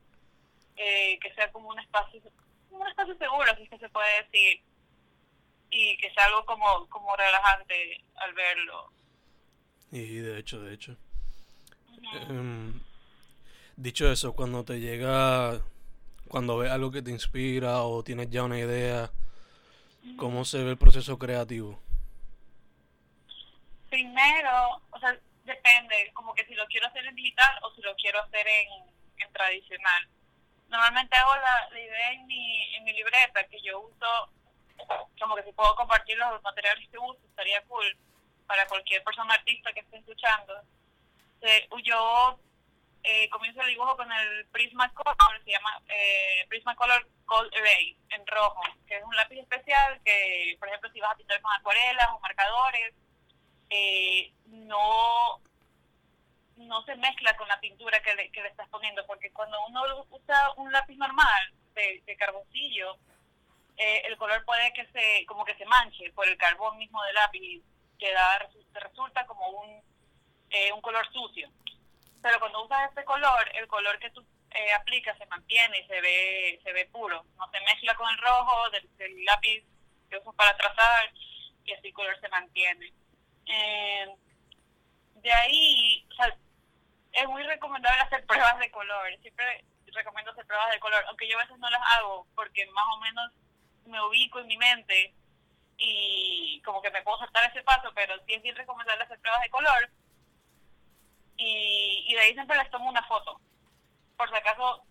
eh, 0.77 1.19
que 1.21 1.35
sea 1.35 1.51
como 1.53 1.69
un 1.69 1.79
espacio 1.79 2.21
un 2.71 2.89
espacio 2.89 3.15
seguro 3.17 3.55
si 3.57 3.65
es 3.65 3.71
que 3.71 3.79
se 3.79 3.89
puede 3.91 4.23
decir. 4.23 4.61
Y 5.71 5.97
que 5.99 6.13
sea 6.13 6.27
algo 6.27 6.45
como 6.45 6.87
como 6.89 7.15
relajante 7.17 8.05
al 8.17 8.35
verlo. 8.35 8.93
Y 9.91 10.17
de 10.17 10.39
hecho 10.39 10.61
de 10.61 10.75
hecho. 10.75 10.97
Em, 12.29 12.81
dicho 13.77 14.11
eso 14.11 14.35
cuando 14.35 14.65
te 14.65 14.81
llega 14.81 15.61
cuando 16.29 16.59
ves 16.59 16.71
algo 16.71 16.91
que 16.91 17.03
te 17.03 17.11
inspira 17.11 17.83
o 17.83 18.03
tienes 18.03 18.29
ya 18.31 18.43
una 18.43 18.59
idea 18.59 19.11
cómo 20.17 20.45
se 20.45 20.63
ve 20.63 20.71
el 20.71 20.79
proceso 20.79 21.19
creativo 21.19 21.81
primero 23.89 24.83
o 24.91 24.99
sea 24.99 25.17
depende, 25.45 26.11
como 26.15 26.35
que 26.35 26.45
si 26.47 26.55
lo 26.55 26.67
quiero 26.67 26.87
hacer 26.87 27.07
en 27.07 27.15
digital 27.15 27.59
o 27.63 27.75
si 27.75 27.83
lo 27.83 27.95
quiero 27.97 28.21
hacer 28.23 28.47
en, 28.47 28.93
tradicional. 29.33 30.09
Normalmente 30.69 31.17
hago 31.17 31.35
la, 31.37 31.79
idea 31.79 32.13
en 32.13 32.27
mi, 32.27 32.75
en 32.75 32.85
mi 32.85 32.93
libreta, 32.93 33.45
que 33.45 33.61
yo 33.63 33.81
uso, 33.81 34.31
como 35.19 35.37
que 35.37 35.45
si 35.45 35.53
puedo 35.53 35.75
compartir 35.77 36.19
los 36.19 36.43
materiales 36.43 36.89
que 36.91 36.99
uso, 36.99 37.21
estaría 37.29 37.63
cool 37.63 37.97
para 38.47 38.67
cualquier 38.67 39.03
persona 39.05 39.35
artista 39.35 39.73
que 39.73 39.81
esté 39.81 39.99
escuchando. 39.99 40.55
yo 41.85 42.39
eh, 43.05 43.29
comienzo 43.31 43.61
el 43.63 43.69
dibujo 43.69 43.97
con 43.97 44.11
el 44.13 44.47
Prismacolor, 44.47 45.45
se 45.45 45.51
llama 45.51 45.81
eh, 45.89 46.47
Prismacolor 46.49 47.09
Cold 47.27 47.53
Erase, 47.55 47.97
en 48.11 48.27
rojo, 48.27 48.63
que 48.87 48.97
es 48.97 49.05
un 49.05 49.17
lápiz 49.17 49.41
especial 49.41 50.01
que, 50.05 50.57
por 50.59 50.69
ejemplo, 50.69 50.91
si 50.93 51.01
vas 51.01 51.13
a 51.13 51.17
pintar 51.17 51.41
con 51.41 51.53
acuarelas 51.53 52.09
o 52.13 52.21
marcadores, 52.21 52.95
eh, 53.73 54.33
no 54.47 55.41
no 56.57 56.83
se 56.85 56.95
mezcla 56.97 57.37
con 57.37 57.49
la 57.49 57.61
pintura 57.61 58.01
que 58.03 58.15
le, 58.15 58.31
que 58.31 58.43
le 58.43 58.49
estás 58.49 58.69
poniendo, 58.69 59.05
porque 59.07 59.33
cuando 59.33 59.59
uno 59.67 60.07
usa 60.11 60.53
un 60.57 60.71
lápiz 60.73 60.97
normal 60.97 61.53
de, 61.75 62.17
carboncillo, 62.19 62.97
eh, 63.77 64.03
el 64.05 64.17
color 64.17 64.45
puede 64.45 64.73
que 64.73 64.87
se 64.93 65.25
como 65.27 65.45
que 65.45 65.57
se 65.57 65.65
manche 65.65 66.13
por 66.13 66.29
el 66.29 66.37
carbón 66.37 66.79
mismo 66.79 67.03
del 67.05 67.15
lápiz, 67.15 67.63
que 67.99 68.13
da, 68.13 68.39
resulta 68.75 69.27
como 69.27 69.49
un, 69.49 69.83
eh, 70.51 70.73
un 70.73 70.81
color 70.81 71.11
sucio. 71.13 71.49
Pero 72.21 72.39
cuando 72.39 72.65
usas 72.65 72.89
este 72.91 73.05
color, 73.05 73.51
el 73.55 73.67
color 73.67 73.99
que 73.99 74.11
tú 74.11 74.25
eh, 74.51 74.73
aplicas 74.75 75.17
se 75.19 75.27
mantiene 75.27 75.79
y 75.79 75.87
se 75.87 76.01
ve 76.01 76.61
se 76.63 76.73
ve 76.73 76.87
puro, 76.87 77.25
no 77.37 77.51
se 77.51 77.61
mezcla 77.61 77.95
con 77.97 78.09
el 78.11 78.19
rojo 78.19 78.71
del, 78.71 78.97
del 78.99 79.25
lápiz 79.25 79.65
que 80.11 80.19
usas 80.19 80.35
para 80.35 80.57
trazar 80.57 81.11
y 81.65 81.73
así 81.73 81.89
el 81.89 81.95
color 81.95 82.21
se 82.21 82.29
mantiene. 82.29 82.93
Eh, 83.47 84.07
de 85.15 85.33
ahí, 85.33 86.07
es 87.13 87.29
muy 87.29 87.43
recomendable 87.45 88.01
hacer 88.01 88.25
pruebas 88.27 88.59
de 88.59 88.71
color. 88.71 89.19
Siempre 89.21 89.65
recomiendo 89.87 90.33
hacer 90.33 90.47
pruebas 90.47 90.71
de 90.73 90.81
color, 90.81 91.05
aunque 91.09 91.29
yo 91.29 91.39
a 91.39 91.43
veces 91.43 91.59
no 91.59 91.69
las 91.71 91.83
hago 91.97 92.27
porque 92.35 92.67
más 92.67 92.85
o 92.95 93.01
menos 93.01 93.33
me 93.87 94.01
ubico 94.03 94.41
en 94.41 94.47
mi 94.47 94.57
mente 94.57 95.15
y 95.77 96.63
como 96.65 96.81
que 96.81 96.91
me 96.91 97.03
puedo 97.03 97.19
saltar 97.19 97.51
ese 97.51 97.63
paso, 97.63 97.91
pero 97.95 98.15
sí 98.27 98.35
es 98.35 98.43
bien 98.43 98.57
recomendable 98.57 99.05
hacer 99.05 99.21
pruebas 99.21 99.43
de 99.43 99.51
color. 99.51 99.91
Y, 101.37 102.05
y 102.07 102.15
de 102.15 102.21
ahí 102.21 102.33
siempre 102.35 102.57
les 102.57 102.71
tomo 102.71 102.89
una 102.89 103.03
foto. 103.05 103.41
Por 104.17 104.29
si 104.29 104.37
acaso, 104.37 104.85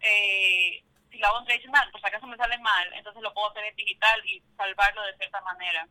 eh, 0.00 0.82
si 1.10 1.18
la 1.18 1.28
hago 1.28 1.38
en 1.38 1.44
tradicional, 1.46 1.90
por 1.90 2.00
si 2.00 2.06
acaso 2.06 2.26
me 2.26 2.36
salen 2.36 2.60
mal, 2.62 2.92
entonces 2.94 3.22
lo 3.22 3.32
puedo 3.32 3.50
hacer 3.50 3.64
en 3.64 3.76
digital 3.76 4.20
y 4.26 4.42
salvarlo 4.56 5.02
de 5.02 5.16
cierta 5.16 5.40
manera. 5.42 5.86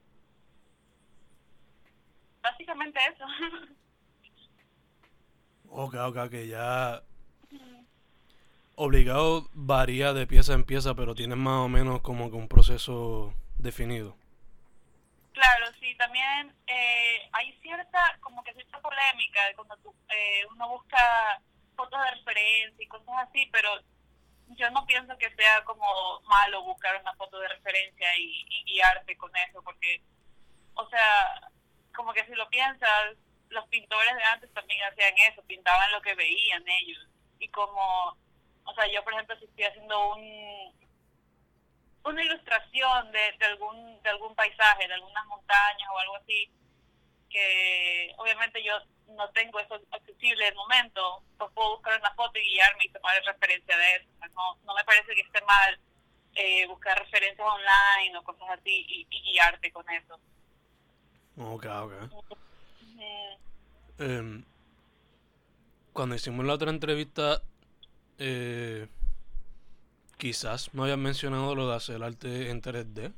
Básicamente 2.44 3.00
eso. 3.12 3.26
Ok, 5.76 5.96
ok, 5.96 6.18
ok, 6.28 6.34
ya 6.48 7.02
obligado 8.76 9.50
varía 9.54 10.14
de 10.14 10.28
pieza 10.28 10.54
en 10.54 10.66
pieza, 10.66 10.94
pero 10.94 11.16
tienes 11.16 11.38
más 11.38 11.66
o 11.66 11.68
menos 11.68 12.02
como 12.02 12.30
que 12.30 12.38
un 12.38 12.48
proceso 12.48 13.34
definido. 13.58 14.16
Claro, 15.34 15.66
sí, 15.80 15.96
también 15.96 16.56
eh, 16.68 17.28
hay 17.32 17.54
cierta, 17.64 18.18
como 18.20 18.44
que 18.44 18.54
cierta 18.54 18.80
polémica 18.82 19.40
cuando 19.56 19.76
eh, 20.10 20.46
uno 20.52 20.70
busca 20.70 21.42
fotos 21.76 22.00
de 22.04 22.12
referencia 22.12 22.84
y 22.84 22.88
cosas 22.88 23.16
así, 23.28 23.50
pero 23.52 23.70
yo 24.50 24.70
no 24.70 24.86
pienso 24.86 25.18
que 25.18 25.34
sea 25.36 25.64
como 25.64 26.22
malo 26.28 26.64
buscar 26.66 27.02
una 27.02 27.16
foto 27.16 27.40
de 27.40 27.48
referencia 27.48 28.16
y, 28.18 28.46
y 28.48 28.64
guiarte 28.66 29.18
con 29.18 29.32
eso, 29.50 29.64
porque, 29.64 30.04
o 30.76 30.88
sea, 30.90 31.50
como 31.96 32.14
que 32.14 32.26
si 32.26 32.34
lo 32.34 32.50
piensas, 32.50 33.18
los 33.50 33.68
pintores 33.68 34.16
de 34.16 34.24
antes 34.24 34.54
también 34.54 34.84
hacían 34.84 35.14
eso, 35.32 35.44
pintaban 35.44 35.92
lo 35.92 36.02
que 36.02 36.16
veían 36.16 36.64
ellos. 36.68 37.08
Y 37.40 37.48
como, 37.50 38.18
o 38.64 38.74
sea, 38.76 38.88
yo 38.88 39.04
por 39.04 39.14
ejemplo 39.14 39.38
si 39.38 39.46
estoy 39.46 39.66
haciendo 39.66 40.14
un 40.16 40.84
una 42.06 42.22
ilustración 42.22 43.12
de, 43.14 43.32
de 43.40 43.46
algún 43.46 44.02
de 44.02 44.10
algún 44.10 44.36
paisaje, 44.36 44.88
de 44.88 44.94
algunas 44.94 45.26
montañas 45.28 45.90
o 45.94 46.00
algo 46.00 46.16
así, 46.18 46.52
que 47.30 48.14
obviamente 48.18 48.62
yo 48.64 48.74
no 49.08 49.30
tengo 49.32 49.60
eso 49.60 49.80
accesible 49.92 50.48
el 50.48 50.56
momento, 50.56 51.24
pues 51.38 51.52
puedo 51.54 51.76
buscar 51.76 52.00
una 52.00 52.14
foto 52.16 52.40
y 52.40 52.54
guiarme 52.54 52.86
y 52.86 52.90
tomar 52.90 53.22
referencia 53.24 53.78
de 53.78 53.96
eso. 53.96 54.10
no, 54.36 54.56
no 54.64 54.74
me 54.74 54.84
parece 54.84 55.14
que 55.14 55.22
esté 55.22 55.42
mal 55.42 55.80
eh, 56.36 56.66
buscar 56.68 56.98
referencias 56.98 57.48
online 57.48 58.18
o 58.18 58.24
cosas 58.24 58.50
así 58.50 58.86
y 59.10 59.32
guiarte 59.32 59.72
con 59.72 59.88
eso. 59.90 60.20
Ok, 61.38 61.66
ok. 61.66 61.94
Em, 64.00 64.44
cuando 65.92 66.16
hicimos 66.16 66.46
la 66.46 66.54
otra 66.54 66.70
entrevista, 66.70 67.42
eh, 68.18 68.88
quizás 70.18 70.74
me 70.74 70.84
habías 70.84 70.98
mencionado 70.98 71.56
lo 71.56 71.70
de 71.70 71.76
hacer 71.76 72.04
arte 72.04 72.50
en 72.50 72.62
3D. 72.62 73.14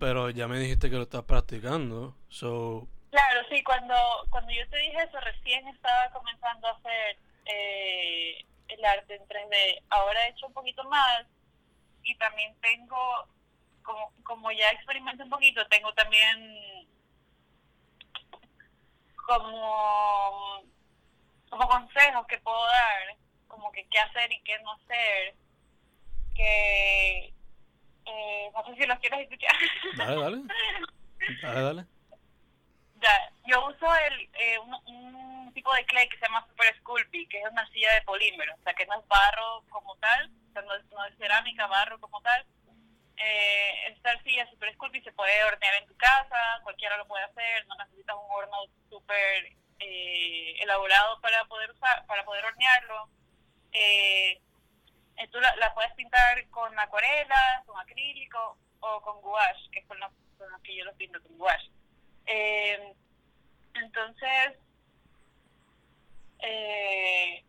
Pero 0.00 0.30
ya 0.30 0.48
me 0.48 0.58
dijiste 0.58 0.90
que 0.90 0.96
lo 0.96 1.02
estás 1.02 1.24
practicando. 1.24 2.14
So... 2.28 2.86
Claro, 3.10 3.40
sí, 3.48 3.62
cuando, 3.62 3.94
cuando 4.30 4.52
yo 4.52 4.68
te 4.70 4.78
dije 4.78 5.02
eso, 5.02 5.20
recién 5.20 5.68
estaba 5.68 6.10
comenzando 6.12 6.66
a 6.66 6.72
hacer 6.72 7.16
eh, 7.46 8.44
el 8.68 8.84
arte 8.84 9.14
en 9.14 9.22
3D. 9.22 9.82
Ahora 9.90 10.26
he 10.26 10.30
hecho 10.30 10.46
un 10.46 10.52
poquito 10.52 10.82
más 10.84 11.26
y 12.02 12.14
también 12.16 12.54
tengo, 12.60 12.96
como, 13.84 14.12
como 14.24 14.50
ya 14.50 14.70
experimenté 14.70 15.22
un 15.22 15.30
poquito, 15.30 15.64
tengo 15.68 15.92
también 15.94 16.88
como, 19.26 20.62
como 21.48 21.68
consejos 21.68 22.26
que 22.26 22.38
puedo 22.38 22.66
dar, 22.66 23.16
como 23.46 23.70
que 23.70 23.86
qué 23.88 23.98
hacer 24.00 24.32
y 24.32 24.42
qué 24.42 24.58
no 24.60 24.72
hacer, 24.72 25.34
que 26.34 27.34
eh, 28.06 28.50
no 28.52 28.64
sé 28.66 28.74
si 28.74 28.86
los 28.86 28.98
quieres 28.98 29.20
escuchar. 29.20 29.54
Dale, 29.96 30.20
dale. 30.20 30.42
Dale, 31.42 31.60
dale. 31.62 31.86
Ya, 33.00 33.30
yo 33.46 33.66
uso 33.66 33.86
el, 34.06 34.30
eh, 34.32 34.58
un, 34.86 35.52
tipo 35.52 35.70
de 35.74 35.84
clay 35.84 36.08
que 36.08 36.16
se 36.16 36.24
llama 36.24 36.46
Super 36.48 36.74
Sculpey, 36.78 37.26
que 37.26 37.38
es 37.38 37.50
una 37.52 37.68
silla 37.68 37.92
de 37.92 38.02
polímero, 38.02 38.54
o 38.54 38.62
sea 38.62 38.72
que 38.72 38.86
no 38.86 38.98
es 38.98 39.06
barro 39.06 39.62
como 39.68 39.94
tal, 39.96 40.30
o 40.48 40.52
sea, 40.54 40.62
no, 40.62 40.74
es, 40.74 40.84
no 40.86 41.04
es 41.04 41.14
cerámica, 41.18 41.66
barro 41.66 42.00
como 42.00 42.22
tal, 42.22 42.46
eh, 43.16 43.88
esta 43.88 44.10
arcilla 44.10 44.48
super 44.50 44.72
Sculpey 44.74 45.02
se 45.02 45.12
puede 45.12 45.44
hornear 45.44 45.74
en 45.74 45.86
tu 45.86 45.96
casa, 45.96 46.60
cualquiera 46.62 46.96
lo 46.96 47.06
puede 47.06 47.24
hacer, 47.24 47.66
no 47.66 47.76
necesitas 47.76 48.16
un 48.16 48.30
horno 48.30 48.56
súper 48.88 49.52
eh, 49.78 50.56
elaborado 50.60 51.20
para 51.20 51.44
poder 51.44 51.70
usar, 51.70 52.06
para 52.06 52.24
poder 52.24 52.44
hornearlo. 52.44 53.08
Eh, 53.72 54.40
eh 55.16 55.28
tú 55.30 55.40
la, 55.40 55.74
puedes 55.74 55.92
pintar 55.94 56.46
con 56.48 56.78
acuarela, 56.78 57.62
con 57.66 57.78
acrílico 57.80 58.58
o 58.80 59.00
con 59.02 59.20
gouache, 59.20 59.70
que 59.70 59.80
es 59.80 59.86
con 59.86 59.98
lo, 60.00 60.10
que 60.62 60.76
yo 60.76 60.84
lo 60.84 60.94
pinto 60.94 61.22
con 61.22 61.38
gouache. 61.38 61.70
Eh, 62.26 62.94
entonces, 63.74 64.54
eh, 66.40 67.44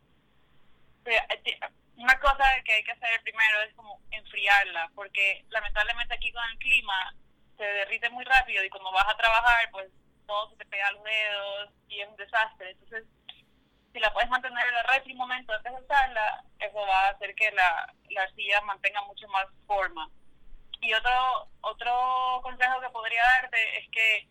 una 1.97 2.19
cosa 2.19 2.43
que 2.63 2.73
hay 2.73 2.83
que 2.83 2.91
hacer 2.91 3.21
primero 3.23 3.61
es 3.61 3.73
como 3.75 3.94
enfriarla, 4.35 4.91
porque 4.95 5.45
lamentablemente 5.49 6.13
aquí 6.13 6.31
con 6.31 6.43
el 6.51 6.57
clima 6.57 7.15
se 7.57 7.63
derrite 7.63 8.09
muy 8.09 8.25
rápido 8.25 8.63
y 8.63 8.69
cuando 8.69 8.91
vas 8.91 9.07
a 9.07 9.17
trabajar, 9.17 9.69
pues 9.71 9.89
todo 10.27 10.49
se 10.49 10.57
te 10.57 10.65
pega 10.65 10.87
a 10.87 10.91
los 10.91 11.03
dedos 11.03 11.69
y 11.87 12.01
es 12.01 12.09
un 12.09 12.15
desastre. 12.17 12.71
Entonces, 12.71 13.05
si 13.93 13.99
la 13.99 14.11
puedes 14.13 14.29
mantener 14.29 14.67
en 14.67 14.73
la 14.73 14.83
refri 14.83 15.13
un 15.13 15.19
momento 15.19 15.53
antes 15.53 15.71
de 15.71 15.81
usarla, 15.81 16.43
eso 16.59 16.79
va 16.79 17.07
a 17.07 17.09
hacer 17.09 17.33
que 17.35 17.51
la, 17.51 17.93
la 18.09 18.23
arcilla 18.23 18.61
mantenga 18.61 19.01
mucho 19.03 19.27
más 19.29 19.45
forma. 19.65 20.09
Y 20.81 20.93
otro, 20.93 21.49
otro 21.61 22.41
consejo 22.43 22.81
que 22.81 22.89
podría 22.89 23.23
darte 23.23 23.77
es 23.77 23.89
que 23.89 24.27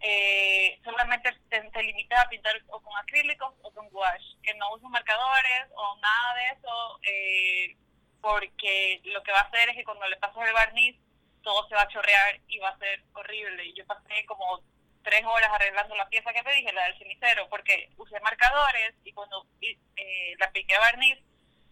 eh, 0.00 0.80
solamente 0.82 1.30
te, 1.48 1.60
te, 1.60 1.82
limitas 1.82 2.24
a 2.24 2.28
pintar 2.28 2.60
o 2.68 2.80
con 2.80 2.96
acrílicos 2.98 3.54
o 3.62 3.70
con 3.70 3.88
gouache, 3.90 4.36
que 4.42 4.54
no 4.54 4.74
uses 4.74 4.88
marcadores 4.88 5.68
o 5.74 5.96
nada 6.00 6.34
de 6.34 6.46
eso, 6.48 7.00
eh, 7.02 7.76
porque 8.20 9.00
lo 9.04 9.22
que 9.22 9.32
va 9.32 9.40
a 9.40 9.44
hacer 9.44 9.68
es 9.70 9.76
que 9.76 9.84
cuando 9.84 10.06
le 10.08 10.16
pasas 10.16 10.46
el 10.46 10.52
barniz, 10.52 10.96
todo 11.42 11.66
se 11.68 11.74
va 11.74 11.82
a 11.82 11.88
chorrear 11.88 12.40
y 12.48 12.58
va 12.58 12.68
a 12.70 12.78
ser 12.78 13.02
horrible. 13.14 13.72
Yo 13.74 13.86
pasé 13.86 14.24
como 14.26 14.60
tres 15.02 15.24
horas 15.24 15.50
arreglando 15.52 15.96
la 15.96 16.08
pieza 16.08 16.32
que 16.32 16.42
te 16.42 16.52
dije, 16.52 16.72
la 16.72 16.84
del 16.84 16.98
cenicero, 16.98 17.48
porque 17.48 17.90
usé 17.96 18.20
marcadores 18.20 18.94
y 19.04 19.12
cuando 19.12 19.46
eh, 19.60 20.34
la 20.38 20.50
piqué 20.52 20.76
barniz, 20.78 21.18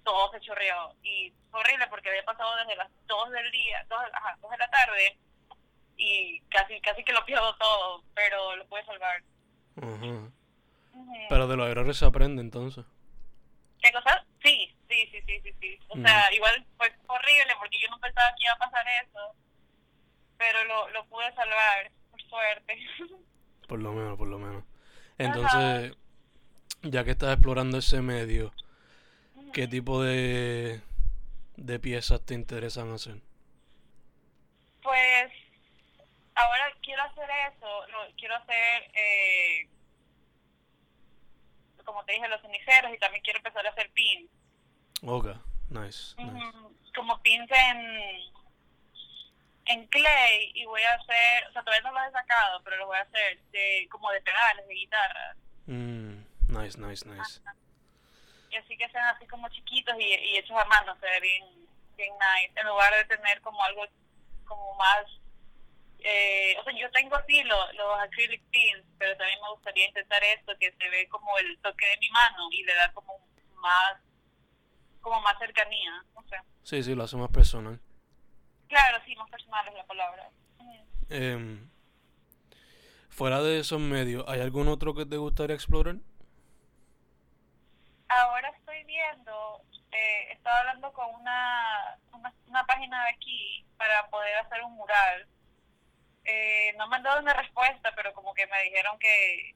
todo 0.05 0.31
se 0.33 0.41
chorreó. 0.41 0.95
Y 1.03 1.33
horrible 1.53 1.87
porque 1.89 2.09
había 2.09 2.25
pasado 2.25 2.57
desde 2.57 2.77
las 2.77 2.89
2 3.07 3.31
del 3.31 3.51
día, 3.51 3.85
2, 3.89 3.99
ajá, 4.13 4.37
2 4.41 4.51
de 4.51 4.59
la 4.59 4.71
tarde 4.71 5.19
y 5.97 6.41
casi 6.49 6.81
casi 6.81 7.05
que 7.05 7.13
lo 7.13 7.25
pierdo 7.25 7.55
todo, 7.57 8.03
pero 8.15 8.57
lo 8.57 8.67
puedes 8.69 8.87
salvar. 8.87 9.23
Pero 11.29 11.47
de 11.47 11.57
los 11.57 11.69
errores 11.69 11.97
se 11.97 12.07
aprende 12.07 12.41
entonces. 12.41 12.85
¿Qué 13.81 13.93
cosa? 13.93 14.25
Sí, 14.43 14.75
sí, 14.89 15.07
sí, 15.11 15.23
sí, 15.27 15.41
sí, 15.43 15.55
sí. 15.61 15.79
O 15.89 15.97
sea, 15.99 16.33
igual 16.33 16.67
fue 16.77 16.93
horrible 17.07 17.53
porque 17.59 17.79
yo 17.81 17.89
no 17.91 17.99
pensaba 18.01 18.35
que 18.37 18.45
iba 18.45 18.53
a 18.53 18.59
pasar 18.59 18.87
eso, 19.05 19.35
pero 20.37 20.65
lo, 20.65 20.89
lo 20.91 21.05
pude 21.07 21.33
salvar, 21.35 21.91
por 22.11 22.23
suerte. 22.23 22.79
Por 23.69 23.81
lo 23.81 23.93
menos, 23.93 24.17
por 24.17 24.29
lo 24.29 24.39
menos. 24.39 24.65
Entonces, 25.19 25.95
ya 26.81 27.05
que 27.05 27.11
estás 27.11 27.35
explorando 27.35 27.77
ese 27.77 28.01
medio, 28.01 28.51
¿qué 29.53 29.69
tipo 29.69 30.03
de, 30.03 30.81
de 31.57 31.79
piezas 31.79 32.25
te 32.25 32.33
interesan 32.33 32.91
hacer? 32.93 33.21
Pues 34.81 35.31
ahora 36.35 36.73
quiero 36.83 37.03
hacer 37.03 37.29
eso, 37.53 37.85
quiero 38.17 38.37
hacer, 38.37 38.91
eh, 38.95 39.69
como 41.85 42.03
te 42.07 42.13
dije, 42.13 42.27
los 42.29 42.41
ceniceros 42.41 42.95
y 42.95 42.99
también 42.99 43.23
quiero 43.23 43.41
empezar 43.41 43.67
a 43.67 43.71
hacer 43.71 43.91
pins. 43.91 44.31
Ok, 45.03 45.27
nice. 45.71 46.15
Como 46.95 47.21
pins 47.23 47.51
en, 47.51 48.21
en 49.67 49.87
clay 49.87 50.53
y 50.55 50.65
voy 50.65 50.83
a 50.83 50.95
hacer, 50.95 51.47
o 51.49 51.53
sea, 51.53 51.63
todavía 51.63 51.89
no 51.89 51.99
los 51.99 52.09
he 52.09 52.13
sacado, 52.13 52.63
pero 52.65 52.77
los 52.79 52.89
voy 52.89 52.99
a 52.99 53.03
hacer 53.03 53.39
de, 53.53 53.87
como 53.91 54.11
de 54.11 54.21
pedales, 54.23 54.67
de 54.67 54.75
guitarra. 54.75 55.37
Mm, 55.67 56.19
nice, 56.49 56.79
nice, 56.79 57.09
nice. 57.09 57.41
Y 58.51 58.57
así 58.57 58.77
que 58.77 58.89
sean 58.89 59.15
así 59.15 59.27
como 59.27 59.49
chiquitos 59.51 59.95
y, 59.99 60.05
y 60.05 60.39
hechos 60.39 60.57
a 60.57 60.65
mano, 60.65 60.97
se 60.99 61.07
ve 61.07 61.21
bien, 61.21 61.45
bien 61.97 62.13
nice, 62.15 62.59
en 62.59 62.67
lugar 62.67 62.93
de 62.95 63.17
tener 63.17 63.41
como 63.43 63.63
algo 63.63 63.85
como 64.47 64.75
más 64.77 65.07
eh, 66.01 66.57
o 66.59 66.65
sea, 66.65 66.73
yo 66.75 66.91
tengo 66.93 67.17
así 67.17 67.43
los, 67.43 67.75
los 67.75 67.99
acrylic 68.01 68.43
pins, 68.51 68.85
pero 68.99 69.17
también 69.17 69.39
me 69.43 69.51
gustaría 69.51 69.87
intentar 69.87 70.23
esto 70.23 70.57
que 70.59 70.73
se 70.73 70.89
ve 70.91 71.09
como 71.09 71.37
el 71.39 71.59
toque 71.59 71.87
de 71.87 71.99
mi 71.99 72.09
mano 72.11 72.49
y 72.53 72.63
le 72.63 72.75
da 72.75 72.93
como 72.93 73.19
más 73.57 73.97
como 75.01 75.21
más 75.21 75.39
cercanía, 75.39 76.05
o 76.15 76.23
sea. 76.25 76.45
Sí, 76.63 76.83
sí, 76.83 76.95
lo 76.95 77.05
hace 77.05 77.17
más 77.17 77.31
personal. 77.31 77.81
Claro, 78.69 78.99
sí, 79.05 79.15
más 79.17 79.31
personal 79.31 79.67
es 79.69 79.75
la 79.75 79.85
palabra. 79.85 80.31
Eh, 81.11 81.59
fuera 83.09 83.41
de 83.41 83.61
esos 83.61 83.81
medios, 83.81 84.25
¿hay 84.29 84.41
algún 84.41 84.69
otro 84.69 84.95
que 84.95 85.07
te 85.07 85.17
gustaría 85.17 85.55
explorar? 85.55 85.97
Ahora 88.09 88.49
estoy 88.51 88.85
viendo, 88.85 89.63
eh, 89.93 90.33
estaba 90.33 90.61
hablando 90.61 90.93
con 90.93 91.15
una, 91.15 91.99
una, 92.13 92.35
una 92.47 92.65
página 92.65 93.05
de 93.05 93.11
aquí 93.11 93.65
para 93.77 94.09
poder 94.09 94.37
hacer 94.37 94.63
un 94.65 94.75
mural 94.75 95.27
eh, 96.29 96.75
no 96.77 96.87
me 96.89 96.97
han 96.97 97.03
dado 97.03 97.21
una 97.21 97.33
respuesta, 97.33 97.91
pero 97.97 98.13
como 98.13 98.35
que 98.35 98.47
me 98.47 98.63
dijeron 98.65 98.99
que, 98.99 99.55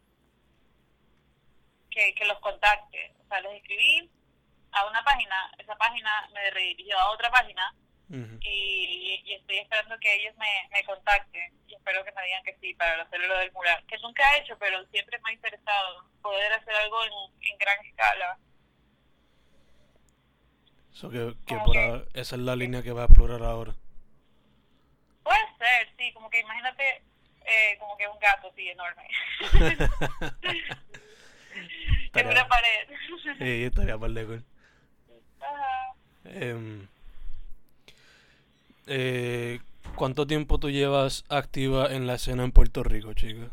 que, 1.91 2.25
los 2.25 2.39
contacte. 2.41 3.13
O 3.23 3.29
sea, 3.29 3.43
les 3.43 3.57
escribí 3.57 4.11
a 4.73 4.87
una 4.87 5.03
página, 5.05 5.51
esa 5.59 5.77
página 5.77 6.29
me 6.35 6.51
redirigió 6.51 6.99
a 6.99 7.11
otra 7.11 7.31
página 7.31 7.75
y, 8.41 9.23
y 9.25 9.33
estoy 9.33 9.59
esperando 9.59 9.99
que 9.99 10.15
ellos 10.17 10.35
me, 10.37 10.69
me 10.71 10.85
contacten 10.85 11.51
y 11.67 11.75
espero 11.75 12.05
que 12.05 12.13
me 12.13 12.23
digan 12.25 12.43
que 12.45 12.57
sí 12.61 12.75
para 12.75 13.03
hacer 13.03 13.21
lo 13.21 13.39
del 13.39 13.51
mural, 13.53 13.83
que 13.87 13.97
nunca 13.99 14.37
he 14.37 14.41
hecho, 14.41 14.57
pero 14.59 14.85
siempre 14.89 15.19
me 15.25 15.31
ha 15.31 15.35
interesado 15.35 16.05
poder 16.21 16.53
hacer 16.53 16.75
algo 16.75 17.03
en, 17.05 17.13
en 17.53 17.59
gran 17.59 17.87
escala. 17.87 18.39
So 20.91 21.09
que, 21.09 21.35
que 21.47 21.57
por 21.57 21.77
ahora- 21.77 22.05
esa 22.13 22.37
es 22.37 22.43
la 22.43 22.55
línea 22.55 22.83
que 22.83 22.93
va 22.93 23.03
a 23.03 23.07
explorar 23.07 23.43
ahora. 23.43 23.73
Puede 25.23 25.57
ser, 25.59 25.89
sí, 25.97 26.13
como 26.13 26.29
que 26.29 26.41
imagínate 26.41 27.03
eh, 27.47 27.79
como 27.79 27.97
que 27.97 28.09
un 28.09 28.19
gato 28.19 28.49
así 28.53 28.69
enorme 28.69 29.09
en 32.15 32.27
una 32.29 32.49
pared. 32.49 32.89
Sí, 33.39 33.65
estaría 33.65 33.99
par 33.99 34.11
de 34.11 34.43
Em, 36.25 36.87
eh, 38.87 39.61
¿Cuánto 39.97 40.27
tiempo 40.27 40.59
tú 40.59 40.71
llevas 40.71 41.25
activa 41.29 41.93
en 41.93 42.07
la 42.07 42.15
escena 42.15 42.45
en 42.45 42.53
Puerto 42.53 42.83
Rico, 42.83 43.13
chica? 43.13 43.51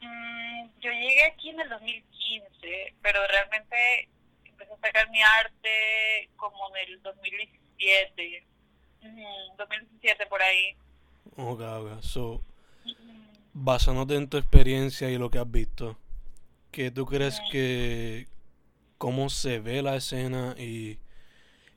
Mm, 0.00 0.68
yo 0.80 0.90
llegué 0.90 1.24
aquí 1.24 1.50
en 1.50 1.60
el 1.60 1.68
2015, 1.68 2.94
pero 3.00 3.20
realmente 3.28 4.08
empecé 4.44 4.72
a 4.72 4.76
sacar 4.78 5.10
mi 5.10 5.22
arte 5.22 6.28
como 6.36 6.76
en 6.76 6.88
el 6.88 7.02
2017. 7.02 8.44
Ujú, 9.02 9.56
2017 9.56 10.26
por 10.26 10.42
ahí. 10.42 10.74
Ok, 11.36 11.60
ok. 11.60 12.02
So, 12.02 12.42
basándote 13.54 14.16
en 14.16 14.28
tu 14.28 14.36
experiencia 14.36 15.10
y 15.10 15.18
lo 15.18 15.30
que 15.30 15.38
has 15.38 15.50
visto, 15.50 15.96
¿qué 16.72 16.90
tú 16.90 17.06
crees 17.06 17.40
que... 17.52 18.26
cómo 18.98 19.30
se 19.30 19.60
ve 19.60 19.82
la 19.82 19.96
escena 19.96 20.54
y 20.58 20.98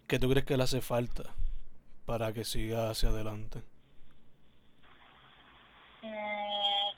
qué 0.07 0.19
tú 0.19 0.29
crees 0.29 0.45
que 0.45 0.57
le 0.57 0.63
hace 0.63 0.81
falta 0.81 1.35
para 2.05 2.33
que 2.33 2.45
siga 2.45 2.89
hacia 2.89 3.09
adelante? 3.09 3.63
Mm, 6.01 6.91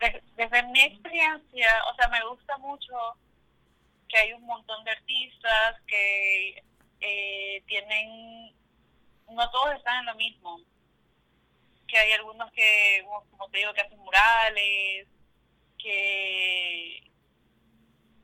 de- 0.00 0.22
desde 0.36 0.62
mi 0.64 0.80
experiencia, 0.82 1.68
o 1.90 1.94
sea, 1.96 2.08
me 2.08 2.24
gusta 2.28 2.58
mucho 2.58 2.94
que 4.08 4.18
hay 4.18 4.32
un 4.32 4.44
montón 4.44 4.84
de 4.84 4.90
artistas 4.92 5.76
que 5.86 6.62
eh, 7.00 7.62
tienen, 7.66 8.54
no 9.30 9.50
todos 9.50 9.74
están 9.76 10.00
en 10.00 10.06
lo 10.06 10.14
mismo, 10.16 10.60
que 11.86 11.98
hay 11.98 12.12
algunos 12.12 12.50
que, 12.52 13.04
como 13.30 13.48
te 13.50 13.58
digo, 13.58 13.72
que 13.74 13.80
hacen 13.80 13.98
murales, 13.98 15.08
que 15.78 17.07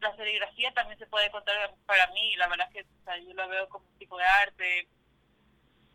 la 0.05 0.17
serigrafía 0.17 0.73
también 0.73 0.99
se 0.99 1.07
puede 1.07 1.31
contar 1.31 1.75
para 1.87 2.07
mí, 2.09 2.37
la 2.37 2.47
verdad 2.49 2.69
es 2.73 2.85
que 2.85 3.25
yo 3.27 3.35
lo 3.35 3.49
veo 3.49 3.69
como 3.69 3.87
un 3.89 3.99
tipo 3.99 4.17
de 4.17 4.25
arte. 4.25 4.89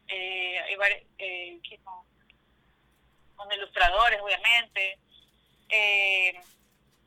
Eh, 0.08 0.60
hay 0.60 0.76
vari- 0.76 1.08
eh, 1.18 1.62
con 3.36 3.52
ilustradores, 3.52 4.20
obviamente. 4.22 5.00
Eh, 5.70 6.42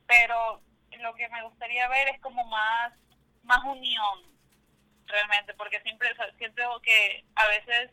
pero 0.07 0.61
lo 0.99 1.13
que 1.15 1.27
me 1.29 1.43
gustaría 1.43 1.87
ver 1.89 2.07
es 2.09 2.21
como 2.21 2.45
más, 2.45 2.93
más 3.43 3.63
unión, 3.65 4.19
realmente, 5.05 5.53
porque 5.55 5.81
siempre 5.81 6.09
o 6.11 6.37
siento 6.37 6.81
que 6.81 7.25
a 7.35 7.47
veces 7.47 7.91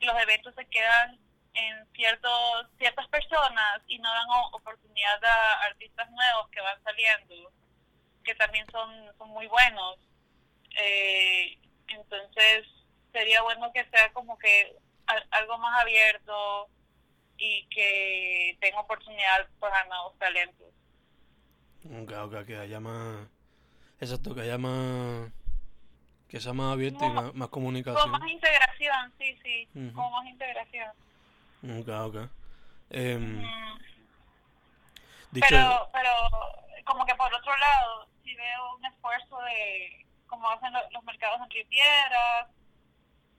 los 0.00 0.16
eventos 0.22 0.54
se 0.54 0.64
quedan 0.66 1.18
en 1.54 1.92
ciertos 1.92 2.66
ciertas 2.78 3.08
personas 3.08 3.82
y 3.88 3.98
no 3.98 4.08
dan 4.12 4.26
oportunidad 4.52 5.24
a 5.24 5.62
artistas 5.64 6.08
nuevos 6.10 6.48
que 6.50 6.60
van 6.60 6.80
saliendo, 6.84 7.52
que 8.24 8.34
también 8.34 8.66
son, 8.70 8.90
son 9.18 9.28
muy 9.30 9.46
buenos. 9.46 9.96
Eh, 10.78 11.58
entonces, 11.88 12.66
sería 13.12 13.42
bueno 13.42 13.70
que 13.72 13.84
sea 13.90 14.12
como 14.12 14.38
que 14.38 14.76
al- 15.06 15.26
algo 15.32 15.58
más 15.58 15.80
abierto 15.82 16.68
y 17.36 17.66
que 17.68 18.56
tenga 18.60 18.80
oportunidad 18.80 19.48
pues, 19.58 19.72
a 19.72 19.84
nuevos 19.84 20.16
talentos. 20.18 20.68
Ok, 22.02 22.12
ok, 22.12 22.46
que 22.46 22.56
haya 22.58 22.80
más... 22.80 23.26
Exacto, 24.00 24.34
que 24.34 24.42
haya 24.42 24.58
más... 24.58 25.30
Que 26.28 26.40
sea 26.40 26.52
más 26.52 26.72
abierto 26.74 27.04
y 27.04 27.10
más, 27.10 27.48
comunicación. 27.48 28.10
más 28.12 28.30
integración, 28.30 29.12
sí, 29.18 29.36
sí, 29.42 29.68
Ujú. 29.74 29.94
como 29.94 30.10
más 30.10 30.26
integración. 30.26 30.90
Ok, 31.64 31.88
ok. 31.88 32.30
Em, 32.90 33.40
Mm, 33.42 33.78
dicho... 35.32 35.46
pero, 35.48 35.88
pero 35.92 36.10
como 36.84 37.04
que 37.04 37.14
por 37.16 37.32
otro 37.34 37.56
lado, 37.56 38.06
si 38.30 38.36
veo 38.36 38.76
un 38.76 38.84
esfuerzo 38.86 39.38
de 39.42 40.06
como 40.28 40.48
hacen 40.50 40.72
lo- 40.72 40.90
los 40.92 41.02
mercados 41.04 41.40
en 41.42 41.50
Río 41.50 41.66
Piedras, 41.68 42.46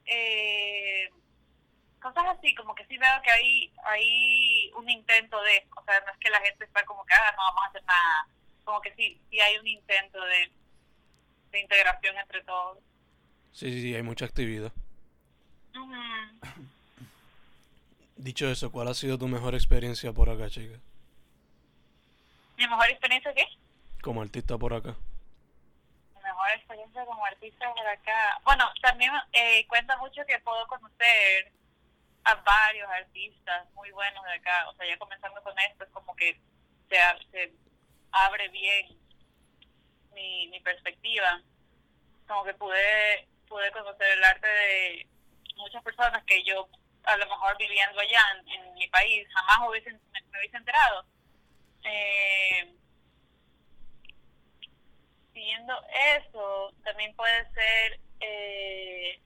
eh, 0.04 1.08
cosas 2.00 2.24
así, 2.36 2.54
como 2.54 2.74
que 2.74 2.84
sí 2.86 2.98
veo 2.98 3.22
que 3.22 3.30
hay, 3.30 3.72
hay 3.84 4.70
un 4.76 4.90
intento 4.90 5.40
de, 5.42 5.66
o 5.76 5.82
sea, 5.84 6.00
no 6.00 6.12
es 6.12 6.18
que 6.18 6.28
la 6.30 6.40
gente 6.42 6.64
está 6.64 6.84
como 6.84 7.04
que, 7.06 7.14
ah, 7.14 7.32
no 7.32 7.42
vamos 7.44 7.62
a 7.64 7.68
hacer 7.68 7.84
nada, 7.84 8.26
como 8.64 8.80
que 8.82 8.94
sí, 8.94 9.18
sí 9.30 9.40
hay 9.40 9.56
un 9.56 9.66
intento 9.66 10.20
de, 10.22 10.50
de 11.52 11.60
integración 11.60 12.18
entre 12.18 12.42
todos. 12.44 12.78
Sí, 13.52 13.72
sí, 13.72 13.80
sí, 13.82 13.94
hay 13.94 14.02
mucha 14.02 14.26
actividad. 14.26 14.72
Ujú. 15.74 15.94
Dicho 18.16 18.50
eso, 18.50 18.70
¿cuál 18.70 18.88
ha 18.88 18.94
sido 18.94 19.16
tu 19.18 19.28
mejor 19.28 19.54
experiencia 19.54 20.12
por 20.12 20.28
acá, 20.28 20.50
chica? 20.50 20.78
¿Mi 22.58 22.66
mejor 22.68 22.90
experiencia 22.90 23.32
qué? 23.34 23.46
Como 24.02 24.20
artista 24.20 24.58
por 24.58 24.74
acá. 24.74 24.96
Mejor 26.20 26.50
experiencia 26.56 27.06
como 27.06 27.24
artista 27.24 27.72
por 27.72 27.86
acá. 27.86 28.40
Bueno, 28.44 28.64
también 28.82 29.12
eh, 29.32 29.64
cuenta 29.68 29.96
mucho 29.98 30.26
que 30.26 30.40
puedo 30.40 30.66
conocer 30.66 31.52
a 32.24 32.34
varios 32.34 32.90
artistas 32.90 33.70
muy 33.74 33.92
buenos 33.92 34.24
de 34.24 34.32
acá. 34.32 34.68
O 34.68 34.74
sea, 34.74 34.88
ya 34.88 34.98
comenzando 34.98 35.40
con 35.42 35.56
esto, 35.70 35.84
es 35.84 35.90
como 35.90 36.16
que 36.16 36.40
se, 36.90 37.52
abre 38.10 38.48
bien 38.48 38.98
mi, 40.14 40.60
perspectiva. 40.64 41.40
Como 42.26 42.42
que 42.42 42.54
pude, 42.54 43.28
pude 43.48 43.70
conocer 43.70 44.18
el 44.18 44.24
arte 44.24 44.48
de 44.48 45.06
muchas 45.56 45.82
personas 45.84 46.24
que 46.24 46.42
yo, 46.42 46.68
a 47.04 47.16
lo 47.18 47.26
mejor 47.26 47.56
viviendo 47.56 48.00
allá 48.00 48.20
en, 48.36 48.48
en 48.48 48.74
mi 48.74 48.88
país, 48.88 49.28
jamás 49.32 49.68
hubiese, 49.68 49.92
me, 49.92 50.22
me 50.22 50.38
hubiese 50.40 50.56
enterado. 50.56 51.06
Eh, 51.84 52.81
siguiendo 55.32 55.74
eso, 56.18 56.72
también 56.84 57.14
puede 57.16 57.44
ser, 57.52 58.00
eh, 58.20 59.20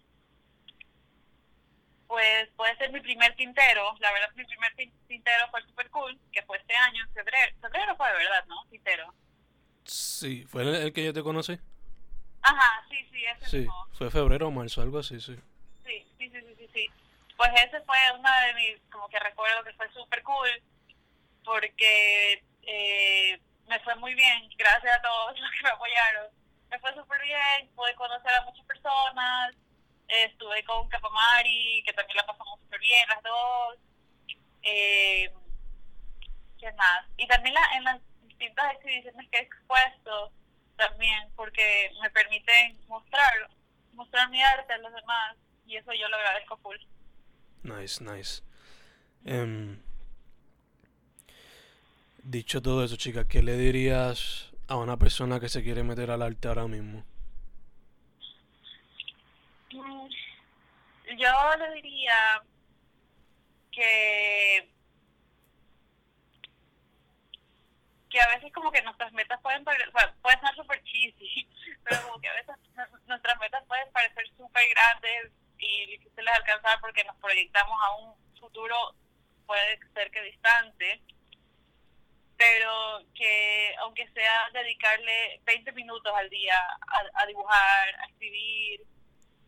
pues 2.06 2.48
puede 2.56 2.76
ser 2.76 2.92
mi 2.92 3.00
primer 3.00 3.34
tintero. 3.36 3.94
La 4.00 4.12
verdad, 4.12 4.30
mi 4.34 4.44
primer 4.44 4.72
tin- 4.76 4.92
tintero 5.08 5.48
fue 5.50 5.62
super 5.62 5.90
cool, 5.90 6.18
que 6.32 6.42
fue 6.42 6.58
este 6.58 6.74
año, 6.74 7.02
en 7.04 7.12
febrero. 7.12 7.56
Febrero 7.60 7.96
fue 7.96 8.08
de 8.08 8.18
verdad, 8.18 8.44
¿no? 8.46 8.64
Tintero. 8.70 9.12
Sí, 9.84 10.44
¿fue 10.48 10.62
el, 10.62 10.74
el 10.74 10.92
que 10.92 11.04
yo 11.04 11.12
te 11.12 11.22
conocí? 11.22 11.58
Ajá, 12.42 12.84
sí, 12.88 12.96
sí, 13.10 13.24
ese 13.24 13.46
Sí, 13.46 13.56
mismo. 13.58 13.86
fue 13.92 14.10
febrero 14.10 14.48
o 14.48 14.50
marzo, 14.50 14.82
algo 14.82 14.98
así, 14.98 15.20
sí. 15.20 15.36
Sí, 15.84 16.06
sí, 16.18 16.30
sí, 16.30 16.40
sí, 16.40 16.54
sí, 16.58 16.70
sí. 16.72 16.90
Pues 17.36 17.50
ese 17.56 17.80
fue 17.82 17.96
una 18.18 18.40
de 18.46 18.54
mis, 18.54 18.80
como 18.90 19.08
que 19.08 19.18
recuerdo 19.18 19.64
que 19.64 19.72
fue 19.74 19.90
super 19.92 20.22
cool, 20.22 20.48
porque 21.44 22.42
eh, 22.62 23.40
me 23.68 23.78
fue 23.80 23.94
muy 23.96 24.14
bien, 24.14 24.48
gracias 24.56 24.96
a 24.96 25.02
todos 25.02 25.38
los 25.40 25.50
que 25.50 25.62
me 25.62 25.70
apoyaron. 25.70 26.26
Me 26.70 26.78
fue 26.78 26.94
súper 26.94 27.22
bien, 27.22 27.70
pude 27.74 27.94
conocer 27.94 28.32
a 28.34 28.44
muchas 28.44 28.66
personas, 28.66 29.54
estuve 30.08 30.64
con 30.64 30.88
Capamari, 30.88 31.82
que 31.84 31.92
también 31.92 32.16
la 32.16 32.26
pasamos 32.26 32.60
súper 32.60 32.80
bien 32.80 33.08
las 33.08 33.22
dos. 33.22 33.78
Eh, 34.62 35.32
¿Qué 36.58 36.72
más? 36.72 37.06
Y 37.16 37.26
también 37.28 37.54
la, 37.54 37.76
en 37.76 37.84
las 37.84 38.00
distintas 38.22 38.74
exhibiciones 38.74 39.28
que 39.30 39.38
he 39.38 39.42
expuesto, 39.42 40.32
también, 40.76 41.30
porque 41.36 41.90
me 42.02 42.10
permiten 42.10 42.78
mostrar, 42.88 43.48
mostrar 43.92 44.28
mi 44.28 44.42
arte 44.42 44.72
a 44.72 44.78
los 44.78 44.92
demás, 44.92 45.36
y 45.66 45.76
eso 45.76 45.92
yo 45.92 46.08
lo 46.08 46.16
agradezco 46.16 46.56
full. 46.58 46.76
Nice, 47.62 48.02
nice. 48.02 48.42
Em, 49.24 49.82
dicho 52.28 52.60
todo 52.62 52.84
eso, 52.84 52.96
chica, 52.96 53.26
¿qué 53.28 53.42
le 53.42 53.56
dirías 53.56 54.50
a 54.68 54.76
una 54.76 54.96
persona 54.98 55.40
que 55.40 55.48
se 55.48 55.62
quiere 55.62 55.82
meter 55.82 56.10
al 56.10 56.22
arte 56.22 56.48
ahora 56.48 56.66
mismo? 56.66 57.04
Mm, 59.72 60.08
Yo 61.18 61.56
le 61.58 61.70
diría 61.74 62.42
que 63.72 64.68
que 68.10 68.20
a 68.20 68.28
veces 68.28 68.52
como 68.52 68.70
que 68.70 68.82
nuestras 68.82 69.12
metas 69.12 69.40
pueden 69.42 69.64
pare- 69.64 69.88
o 69.88 69.98
sea, 69.98 70.14
pueden 70.22 70.40
ser 70.40 70.54
súper 70.54 70.82
cheesy, 70.84 71.48
pero 71.84 72.02
como 72.02 72.20
que 72.20 72.28
a 72.28 72.34
veces 72.34 72.54
nuestras 73.06 73.38
metas 73.40 73.64
pueden 73.66 73.90
parecer 73.92 74.24
súper 74.36 74.62
grandes 74.70 75.32
y 75.58 75.86
difíciles 75.86 76.24
de 76.24 76.30
alcanzar 76.30 76.80
porque 76.80 77.04
nos 77.04 77.16
proyectamos 77.16 77.78
a 77.82 77.96
un 77.96 78.14
futuro 78.38 78.76
puede 79.46 79.78
ser 79.94 80.10
que 80.10 80.22
distante, 80.22 81.02
pero 82.36 83.02
que 83.14 83.74
aunque 83.80 84.06
sea 84.08 84.50
dedicarle 84.52 85.40
20 85.44 85.72
minutos 85.72 86.12
al 86.14 86.28
día 86.28 86.58
a, 86.58 87.22
a 87.22 87.26
dibujar, 87.26 87.94
a 88.00 88.06
escribir, 88.06 88.82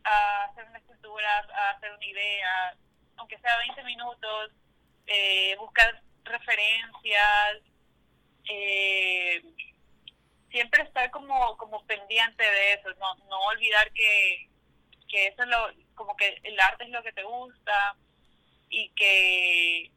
a 0.05 0.45
hacer 0.45 0.65
una 0.65 0.79
escultura, 0.79 1.47
a 1.55 1.71
hacer 1.71 1.93
una 1.93 2.07
idea, 2.07 2.77
aunque 3.17 3.39
sea 3.39 3.59
20 3.59 3.83
minutos, 3.85 4.53
eh, 5.07 5.57
buscar 5.59 6.01
referencias, 6.25 7.63
eh, 8.49 9.43
siempre 10.51 10.83
estar 10.83 11.11
como, 11.11 11.57
como 11.57 11.85
pendiente 11.87 12.43
de 12.43 12.75
eso, 12.75 12.89
no, 12.99 13.15
no 13.29 13.39
olvidar 13.47 13.91
que, 13.93 14.49
que 15.09 15.27
eso 15.29 15.43
es 15.43 15.49
lo, 15.49 15.71
como 15.95 16.17
que 16.17 16.39
el 16.43 16.59
arte 16.61 16.85
es 16.85 16.91
lo 16.91 17.03
que 17.03 17.13
te 17.13 17.23
gusta 17.23 17.97
y 18.71 18.91
que 18.91 19.91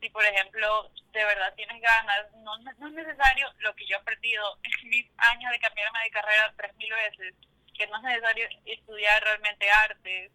si 0.00 0.08
por 0.10 0.24
ejemplo 0.24 0.90
de 1.12 1.24
verdad 1.24 1.52
tienes 1.54 1.80
ganas, 1.80 2.32
no, 2.36 2.56
no 2.58 2.70
es 2.70 2.92
necesario 2.92 3.48
lo 3.58 3.74
que 3.74 3.86
yo 3.86 3.96
he 3.96 4.00
aprendido 4.00 4.58
en 4.62 4.88
mis 4.88 5.06
años 5.18 5.50
de 5.52 5.58
cambiarme 5.58 5.98
de 6.04 6.10
carrera 6.10 6.54
tres 6.56 6.74
mil 6.76 6.92
veces, 6.92 7.34
que 7.76 7.86
no 7.86 7.96
es 7.96 8.02
necesario 8.02 8.48
estudiar 8.64 9.22
realmente 9.22 9.70
arte 9.70 10.30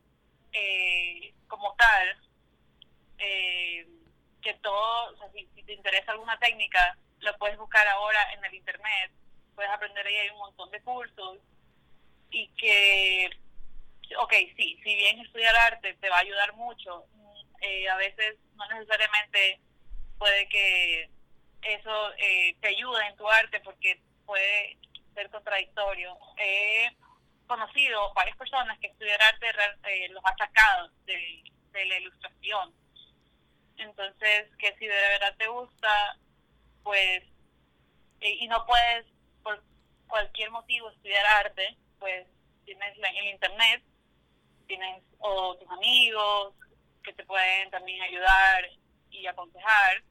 eh, 0.52 1.34
como 1.48 1.74
tal, 1.76 2.18
eh, 3.18 3.88
que 4.42 4.54
todo, 4.56 5.14
o 5.14 5.18
sea, 5.18 5.32
si, 5.32 5.48
si 5.56 5.64
te 5.64 5.74
interesa 5.74 6.12
alguna 6.12 6.38
técnica, 6.40 6.98
lo 7.20 7.36
puedes 7.38 7.58
buscar 7.58 7.88
ahora 7.88 8.34
en 8.34 8.46
el 8.46 8.54
internet, 8.54 9.12
puedes 9.56 9.72
aprender 9.72 10.06
ahí, 10.06 10.16
hay 10.16 10.30
un 10.30 10.38
montón 10.38 10.70
de 10.72 10.82
cursos 10.82 11.40
y 12.30 12.48
que, 12.50 13.30
ok, 14.20 14.34
sí, 14.56 14.80
si 14.84 14.96
bien 14.96 15.20
estudiar 15.20 15.56
arte 15.56 15.94
te 15.96 16.10
va 16.10 16.18
a 16.18 16.22
ayudar 16.22 16.54
mucho, 16.54 17.06
eh, 17.62 17.90
a 17.90 17.96
veces 17.98 18.38
no 18.56 18.68
necesariamente 18.70 19.60
puede 20.18 20.48
que 20.50 21.10
eso 21.62 22.14
eh, 22.18 22.56
te 22.62 22.70
ayude 22.70 23.06
en 23.08 23.16
tu 23.16 23.28
arte 23.30 23.60
porque 23.62 24.02
puede 24.26 24.78
ser 25.14 25.30
contradictorio. 25.30 26.18
He 26.38 26.96
conocido 27.48 28.14
varias 28.14 28.38
personas 28.38 28.78
que 28.80 28.88
estudiar 28.88 29.22
arte 29.22 29.48
eh, 29.84 30.10
los 30.10 30.24
ha 30.26 30.36
sacado 30.38 30.90
de, 31.06 31.44
de 31.72 31.86
la 31.86 31.98
ilustración. 31.98 32.74
Entonces, 33.78 34.48
que 34.58 34.74
si 34.78 34.88
de 34.88 34.94
verdad 34.94 35.36
te 35.38 35.48
gusta, 35.48 36.18
pues, 36.84 37.24
y 38.22 38.48
no 38.48 38.66
puedes 38.66 39.06
por 39.44 39.62
cualquier 40.08 40.50
motivo 40.52 40.90
estudiar 40.90 41.26
arte, 41.26 41.78
pues 42.00 42.26
tienes 42.66 42.98
el 42.98 43.28
internet, 43.28 43.84
tienes 44.68 45.04
o 45.20 45.56
tus 45.58 45.70
amigos 45.70 46.56
que 47.06 47.14
te 47.14 47.26
pueden 47.26 47.70
también 47.70 48.02
ayudar 48.02 48.70
y 49.12 49.26
aconsejar 49.28 50.04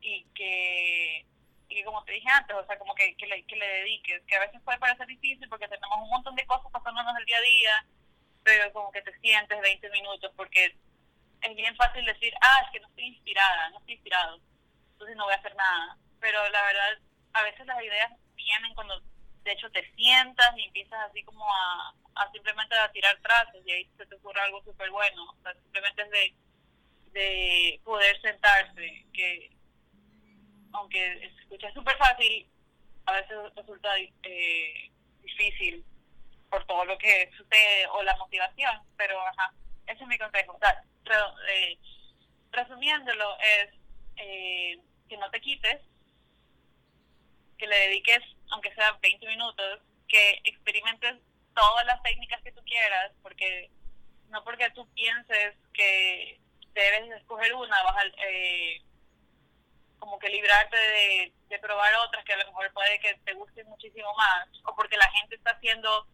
y 0.00 0.24
que, 0.34 1.26
y 1.68 1.82
como 1.82 2.04
te 2.04 2.12
dije 2.12 2.28
antes, 2.30 2.56
o 2.56 2.64
sea, 2.66 2.78
como 2.78 2.94
que, 2.94 3.16
que, 3.16 3.26
le, 3.26 3.42
que 3.44 3.56
le 3.56 3.66
dediques, 3.66 4.22
que 4.26 4.36
a 4.36 4.40
veces 4.40 4.60
puede 4.62 4.78
parecer 4.78 5.06
difícil 5.06 5.48
porque 5.48 5.66
tenemos 5.66 5.98
un 6.00 6.10
montón 6.10 6.36
de 6.36 6.46
cosas 6.46 6.70
pasándonos 6.70 7.16
el 7.18 7.24
día 7.24 7.38
a 7.38 7.40
día, 7.40 7.86
pero 8.44 8.72
como 8.72 8.92
que 8.92 9.02
te 9.02 9.18
sientes 9.20 9.60
20 9.60 9.90
minutos 9.90 10.30
porque 10.36 10.76
es 11.40 11.56
bien 11.56 11.74
fácil 11.76 12.04
decir, 12.04 12.32
ah, 12.40 12.60
es 12.64 12.70
que 12.70 12.80
no 12.80 12.88
estoy 12.88 13.06
inspirada, 13.06 13.70
no 13.70 13.78
estoy 13.78 13.94
inspirado, 13.94 14.40
entonces 14.92 15.16
no 15.16 15.24
voy 15.24 15.34
a 15.34 15.38
hacer 15.38 15.56
nada, 15.56 15.96
pero 16.20 16.48
la 16.50 16.62
verdad, 16.62 16.98
a 17.32 17.42
veces 17.42 17.66
las 17.66 17.82
ideas 17.82 18.12
vienen 18.34 18.74
cuando 18.74 19.02
de 19.46 19.52
hecho 19.52 19.70
te 19.70 19.88
sientas 19.94 20.58
y 20.58 20.64
empiezas 20.64 20.98
así 21.08 21.22
como 21.22 21.44
a, 21.48 21.94
a 22.16 22.32
simplemente 22.32 22.74
a 22.74 22.90
tirar 22.90 23.16
trazos 23.22 23.62
y 23.64 23.70
ahí 23.70 23.88
se 23.96 24.04
te 24.04 24.14
ocurre 24.16 24.40
algo 24.40 24.62
súper 24.64 24.90
bueno. 24.90 25.22
O 25.30 25.42
sea, 25.42 25.54
simplemente 25.54 26.02
es 26.02 26.10
de, 26.10 26.34
de 27.12 27.80
poder 27.84 28.20
sentarse, 28.20 29.06
que 29.12 29.50
aunque 30.72 31.30
se 31.34 31.42
escucha 31.42 31.72
súper 31.72 31.96
fácil, 31.96 32.48
a 33.06 33.12
veces 33.12 33.36
resulta 33.54 33.88
eh, 34.24 34.90
difícil 35.22 35.84
por 36.50 36.64
todo 36.66 36.84
lo 36.84 36.98
que 36.98 37.30
sucede 37.36 37.86
o 37.92 38.02
la 38.02 38.16
motivación, 38.16 38.82
pero 38.96 39.20
ajá, 39.28 39.52
ese 39.86 40.02
es 40.02 40.08
mi 40.08 40.18
consejo. 40.18 40.54
O 40.54 40.58
sea, 40.58 40.82
eh, 41.50 41.78
resumiéndolo 42.50 43.38
es 43.38 43.68
eh, 44.16 44.78
que 45.08 45.16
no 45.16 45.30
te 45.30 45.40
quites, 45.40 45.80
que 47.58 47.66
le 47.68 47.76
dediques, 47.76 48.22
aunque 48.50 48.74
sea 48.74 48.98
20 49.00 49.26
minutos, 49.26 49.80
que 50.08 50.40
experimentes 50.44 51.16
todas 51.54 51.86
las 51.86 52.02
técnicas 52.02 52.40
que 52.42 52.52
tú 52.52 52.62
quieras, 52.64 53.12
porque 53.22 53.70
no 54.28 54.42
porque 54.44 54.70
tú 54.70 54.86
pienses 54.94 55.54
que 55.72 56.40
debes 56.74 57.10
escoger 57.20 57.54
una, 57.54 57.82
vas 57.84 57.96
a, 57.96 58.06
eh, 58.28 58.82
como 59.98 60.18
que 60.18 60.28
librarte 60.28 60.76
de, 60.76 61.32
de, 61.48 61.58
probar 61.58 61.92
otras 62.06 62.24
que 62.24 62.34
a 62.34 62.36
lo 62.36 62.46
mejor 62.46 62.72
puede 62.72 63.00
que 63.00 63.14
te 63.24 63.32
gusten 63.32 63.66
muchísimo 63.68 64.12
más, 64.14 64.48
o 64.64 64.74
porque 64.74 64.96
la 64.96 65.10
gente 65.10 65.36
está 65.36 65.52
haciendo, 65.52 66.06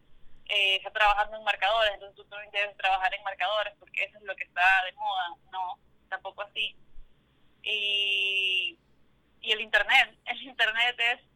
eh, 0.47 0.77
está 0.77 0.91
trabajando 0.91 1.37
en 1.37 1.43
marcadores, 1.43 1.93
entonces 1.93 2.15
tú 2.15 2.25
también 2.25 2.51
debes 2.51 2.77
trabajar 2.77 3.13
en 3.13 3.23
marcadores, 3.23 3.73
porque 3.79 4.05
eso 4.05 4.17
es 4.17 4.23
lo 4.23 4.35
que 4.35 4.45
está 4.45 4.83
de 4.85 4.93
moda, 4.93 5.35
no, 5.51 5.79
tampoco 6.09 6.43
así. 6.43 6.75
Y, 7.61 8.77
y 9.41 9.51
el 9.51 9.61
Internet, 9.61 10.17
el 10.25 10.41
Internet 10.41 10.95
es 10.99 11.32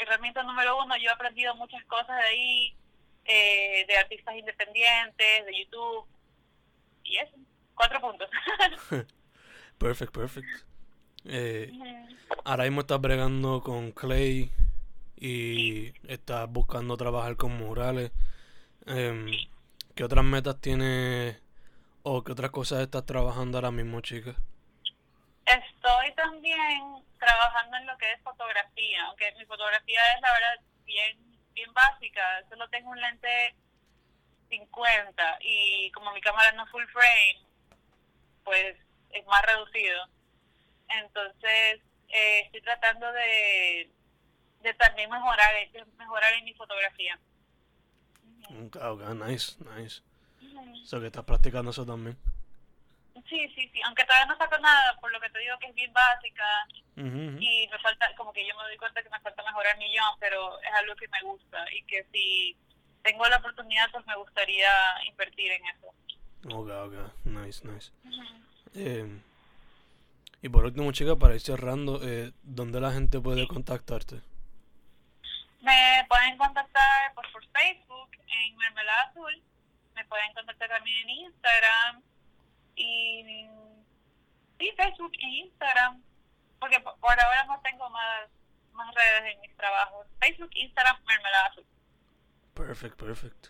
herramienta 0.00 0.42
número 0.42 0.82
uno, 0.82 0.96
yo 0.96 1.10
he 1.10 1.12
aprendido 1.12 1.54
muchas 1.56 1.84
cosas 1.84 2.16
de 2.16 2.22
ahí, 2.22 2.76
eh, 3.24 3.84
de 3.86 3.96
artistas 3.96 4.36
independientes, 4.36 5.46
de 5.46 5.58
YouTube, 5.58 6.06
y 7.04 7.16
eso, 7.16 7.36
cuatro 7.74 8.00
puntos. 8.00 8.28
perfect, 9.78 10.12
perfect. 10.12 10.48
Eh, 11.24 11.72
ahora 12.44 12.64
mismo 12.64 12.80
estás 12.82 13.00
bregando 13.00 13.60
con 13.62 13.92
Clay 13.92 14.50
y 15.16 15.92
estás 16.06 16.48
buscando 16.50 16.96
trabajar 16.96 17.36
con 17.36 17.56
murales. 17.56 18.12
Eh, 18.86 19.46
¿Qué 19.94 20.04
otras 20.04 20.24
metas 20.24 20.60
tienes 20.60 21.36
o 22.02 22.22
qué 22.22 22.32
otras 22.32 22.50
cosas 22.50 22.80
estás 22.80 23.04
trabajando 23.04 23.58
ahora 23.58 23.70
mismo, 23.70 24.00
chica? 24.00 24.36
Estoy 25.48 26.12
también 26.14 27.02
trabajando 27.18 27.78
en 27.78 27.86
lo 27.86 27.96
que 27.96 28.12
es 28.12 28.20
fotografía, 28.22 29.06
aunque 29.06 29.32
mi 29.38 29.46
fotografía 29.46 30.00
es 30.14 30.20
la 30.20 30.32
verdad 30.32 30.60
bien, 30.84 31.18
bien 31.54 31.72
básica, 31.72 32.22
solo 32.50 32.68
tengo 32.68 32.90
un 32.90 33.00
lente 33.00 33.54
50 34.50 35.38
y 35.40 35.90
como 35.92 36.12
mi 36.12 36.20
cámara 36.20 36.52
no 36.52 36.66
full 36.66 36.84
frame, 36.92 37.46
pues 38.44 38.76
es 39.10 39.26
más 39.26 39.42
reducido. 39.42 40.06
Entonces 40.88 41.80
eh, 42.08 42.40
estoy 42.44 42.60
tratando 42.60 43.10
de, 43.12 43.90
de 44.62 44.74
también 44.74 45.10
mejorar, 45.10 45.54
de 45.54 45.84
mejorar 45.96 46.32
en 46.34 46.44
mi 46.44 46.52
fotografía. 46.54 47.18
Okay, 48.66 48.82
okay, 48.82 49.14
nice, 49.14 49.56
nice. 49.64 50.02
O 50.82 50.86
sea 50.86 51.00
que 51.00 51.06
estás 51.06 51.24
practicando 51.24 51.70
eso 51.70 51.86
también. 51.86 52.18
Sí, 53.26 53.48
sí, 53.54 53.70
sí, 53.72 53.80
aunque 53.84 54.04
todavía 54.04 54.26
no 54.26 54.38
saco 54.38 54.58
nada, 54.58 54.96
por 55.00 55.10
lo 55.12 55.20
que 55.20 55.30
te 55.30 55.38
digo 55.38 55.58
que 55.58 55.68
es 55.68 55.74
bien 55.74 55.92
básica 55.92 56.44
y 56.96 57.68
me 57.70 57.78
falta, 57.78 58.12
como 58.16 58.32
que 58.32 58.46
yo 58.46 58.56
me 58.56 58.64
doy 58.64 58.76
cuenta 58.76 59.02
que 59.02 59.10
me 59.10 59.20
falta 59.20 59.42
mejorar 59.44 59.78
millón, 59.78 60.14
pero 60.18 60.60
es 60.60 60.72
algo 60.74 60.94
que 60.96 61.08
me 61.08 61.22
gusta 61.22 61.64
y 61.72 61.82
que 61.84 62.04
si 62.12 62.56
tengo 63.02 63.26
la 63.28 63.36
oportunidad, 63.36 63.90
pues 63.92 64.04
me 64.06 64.16
gustaría 64.16 64.70
invertir 65.06 65.52
en 65.52 65.66
eso. 65.66 65.86
Ok, 66.54 66.68
ok, 66.70 67.24
nice, 67.24 67.66
nice. 67.66 67.92
eh, 68.74 69.20
y 70.42 70.48
por 70.48 70.64
último, 70.64 70.92
chica, 70.92 71.16
para 71.16 71.34
ir 71.34 71.40
cerrando, 71.40 72.00
eh, 72.02 72.32
¿dónde 72.42 72.80
la 72.80 72.92
gente 72.92 73.20
puede 73.20 73.46
contactarte? 73.46 74.20
Me 75.60 76.06
pueden 76.08 76.36
contactar 76.36 77.14
pues, 77.14 77.28
por 77.32 77.44
Facebook, 77.46 78.10
en 78.26 78.56
Mermelada 78.56 79.02
Azul, 79.02 79.42
me 79.94 80.04
pueden 80.04 80.32
contactar 80.34 80.68
también 80.68 81.08
en 81.08 81.10
Instagram 81.10 82.02
y 82.78 83.48
Facebook 84.76 85.12
e 85.20 85.26
Instagram, 85.44 86.02
porque 86.58 86.80
por 86.80 87.20
ahora 87.20 87.44
no 87.46 87.60
tengo 87.62 87.88
más, 87.90 88.28
más 88.72 88.94
redes 88.94 89.34
en 89.34 89.40
mis 89.40 89.56
trabajos. 89.56 90.06
Facebook, 90.20 90.50
Instagram, 90.54 90.96
Mermelada. 91.06 91.54
Perfect, 92.54 92.96
perfect. 92.96 93.48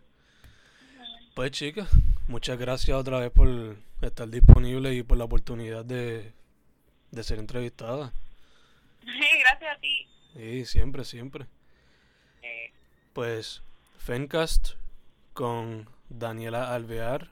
Pues 1.34 1.50
chicas, 1.52 1.88
muchas 2.26 2.58
gracias 2.58 2.96
otra 2.96 3.20
vez 3.20 3.30
por 3.30 3.76
estar 4.02 4.28
disponible 4.28 4.94
y 4.94 5.02
por 5.02 5.18
la 5.18 5.24
oportunidad 5.24 5.84
de, 5.84 6.32
de 7.10 7.22
ser 7.22 7.38
entrevistada. 7.38 8.12
Sí, 9.02 9.28
gracias 9.40 9.76
a 9.76 9.80
ti. 9.80 10.08
Sí, 10.34 10.66
siempre, 10.66 11.04
siempre. 11.04 11.46
Pues 13.12 13.62
Fencast 13.98 14.74
con 15.32 15.88
Daniela 16.08 16.74
Alvear 16.74 17.30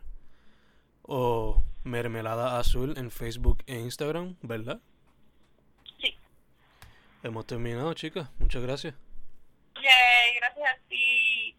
o 1.03 1.63
Mermelada 1.87 2.59
Azul 2.59 2.95
en 2.99 3.11
Facebook 3.11 3.63
e 3.67 3.79
Instagram, 3.79 4.37
¿verdad? 4.43 4.81
Sí. 6.01 6.17
Hemos 7.23 7.47
terminado, 7.47 7.95
chicas. 7.95 8.29
Muchas 8.39 8.63
gracias. 8.63 8.95
Yay, 9.77 10.35
gracias 10.41 10.69
a 10.69 10.89
ti. 10.89 11.57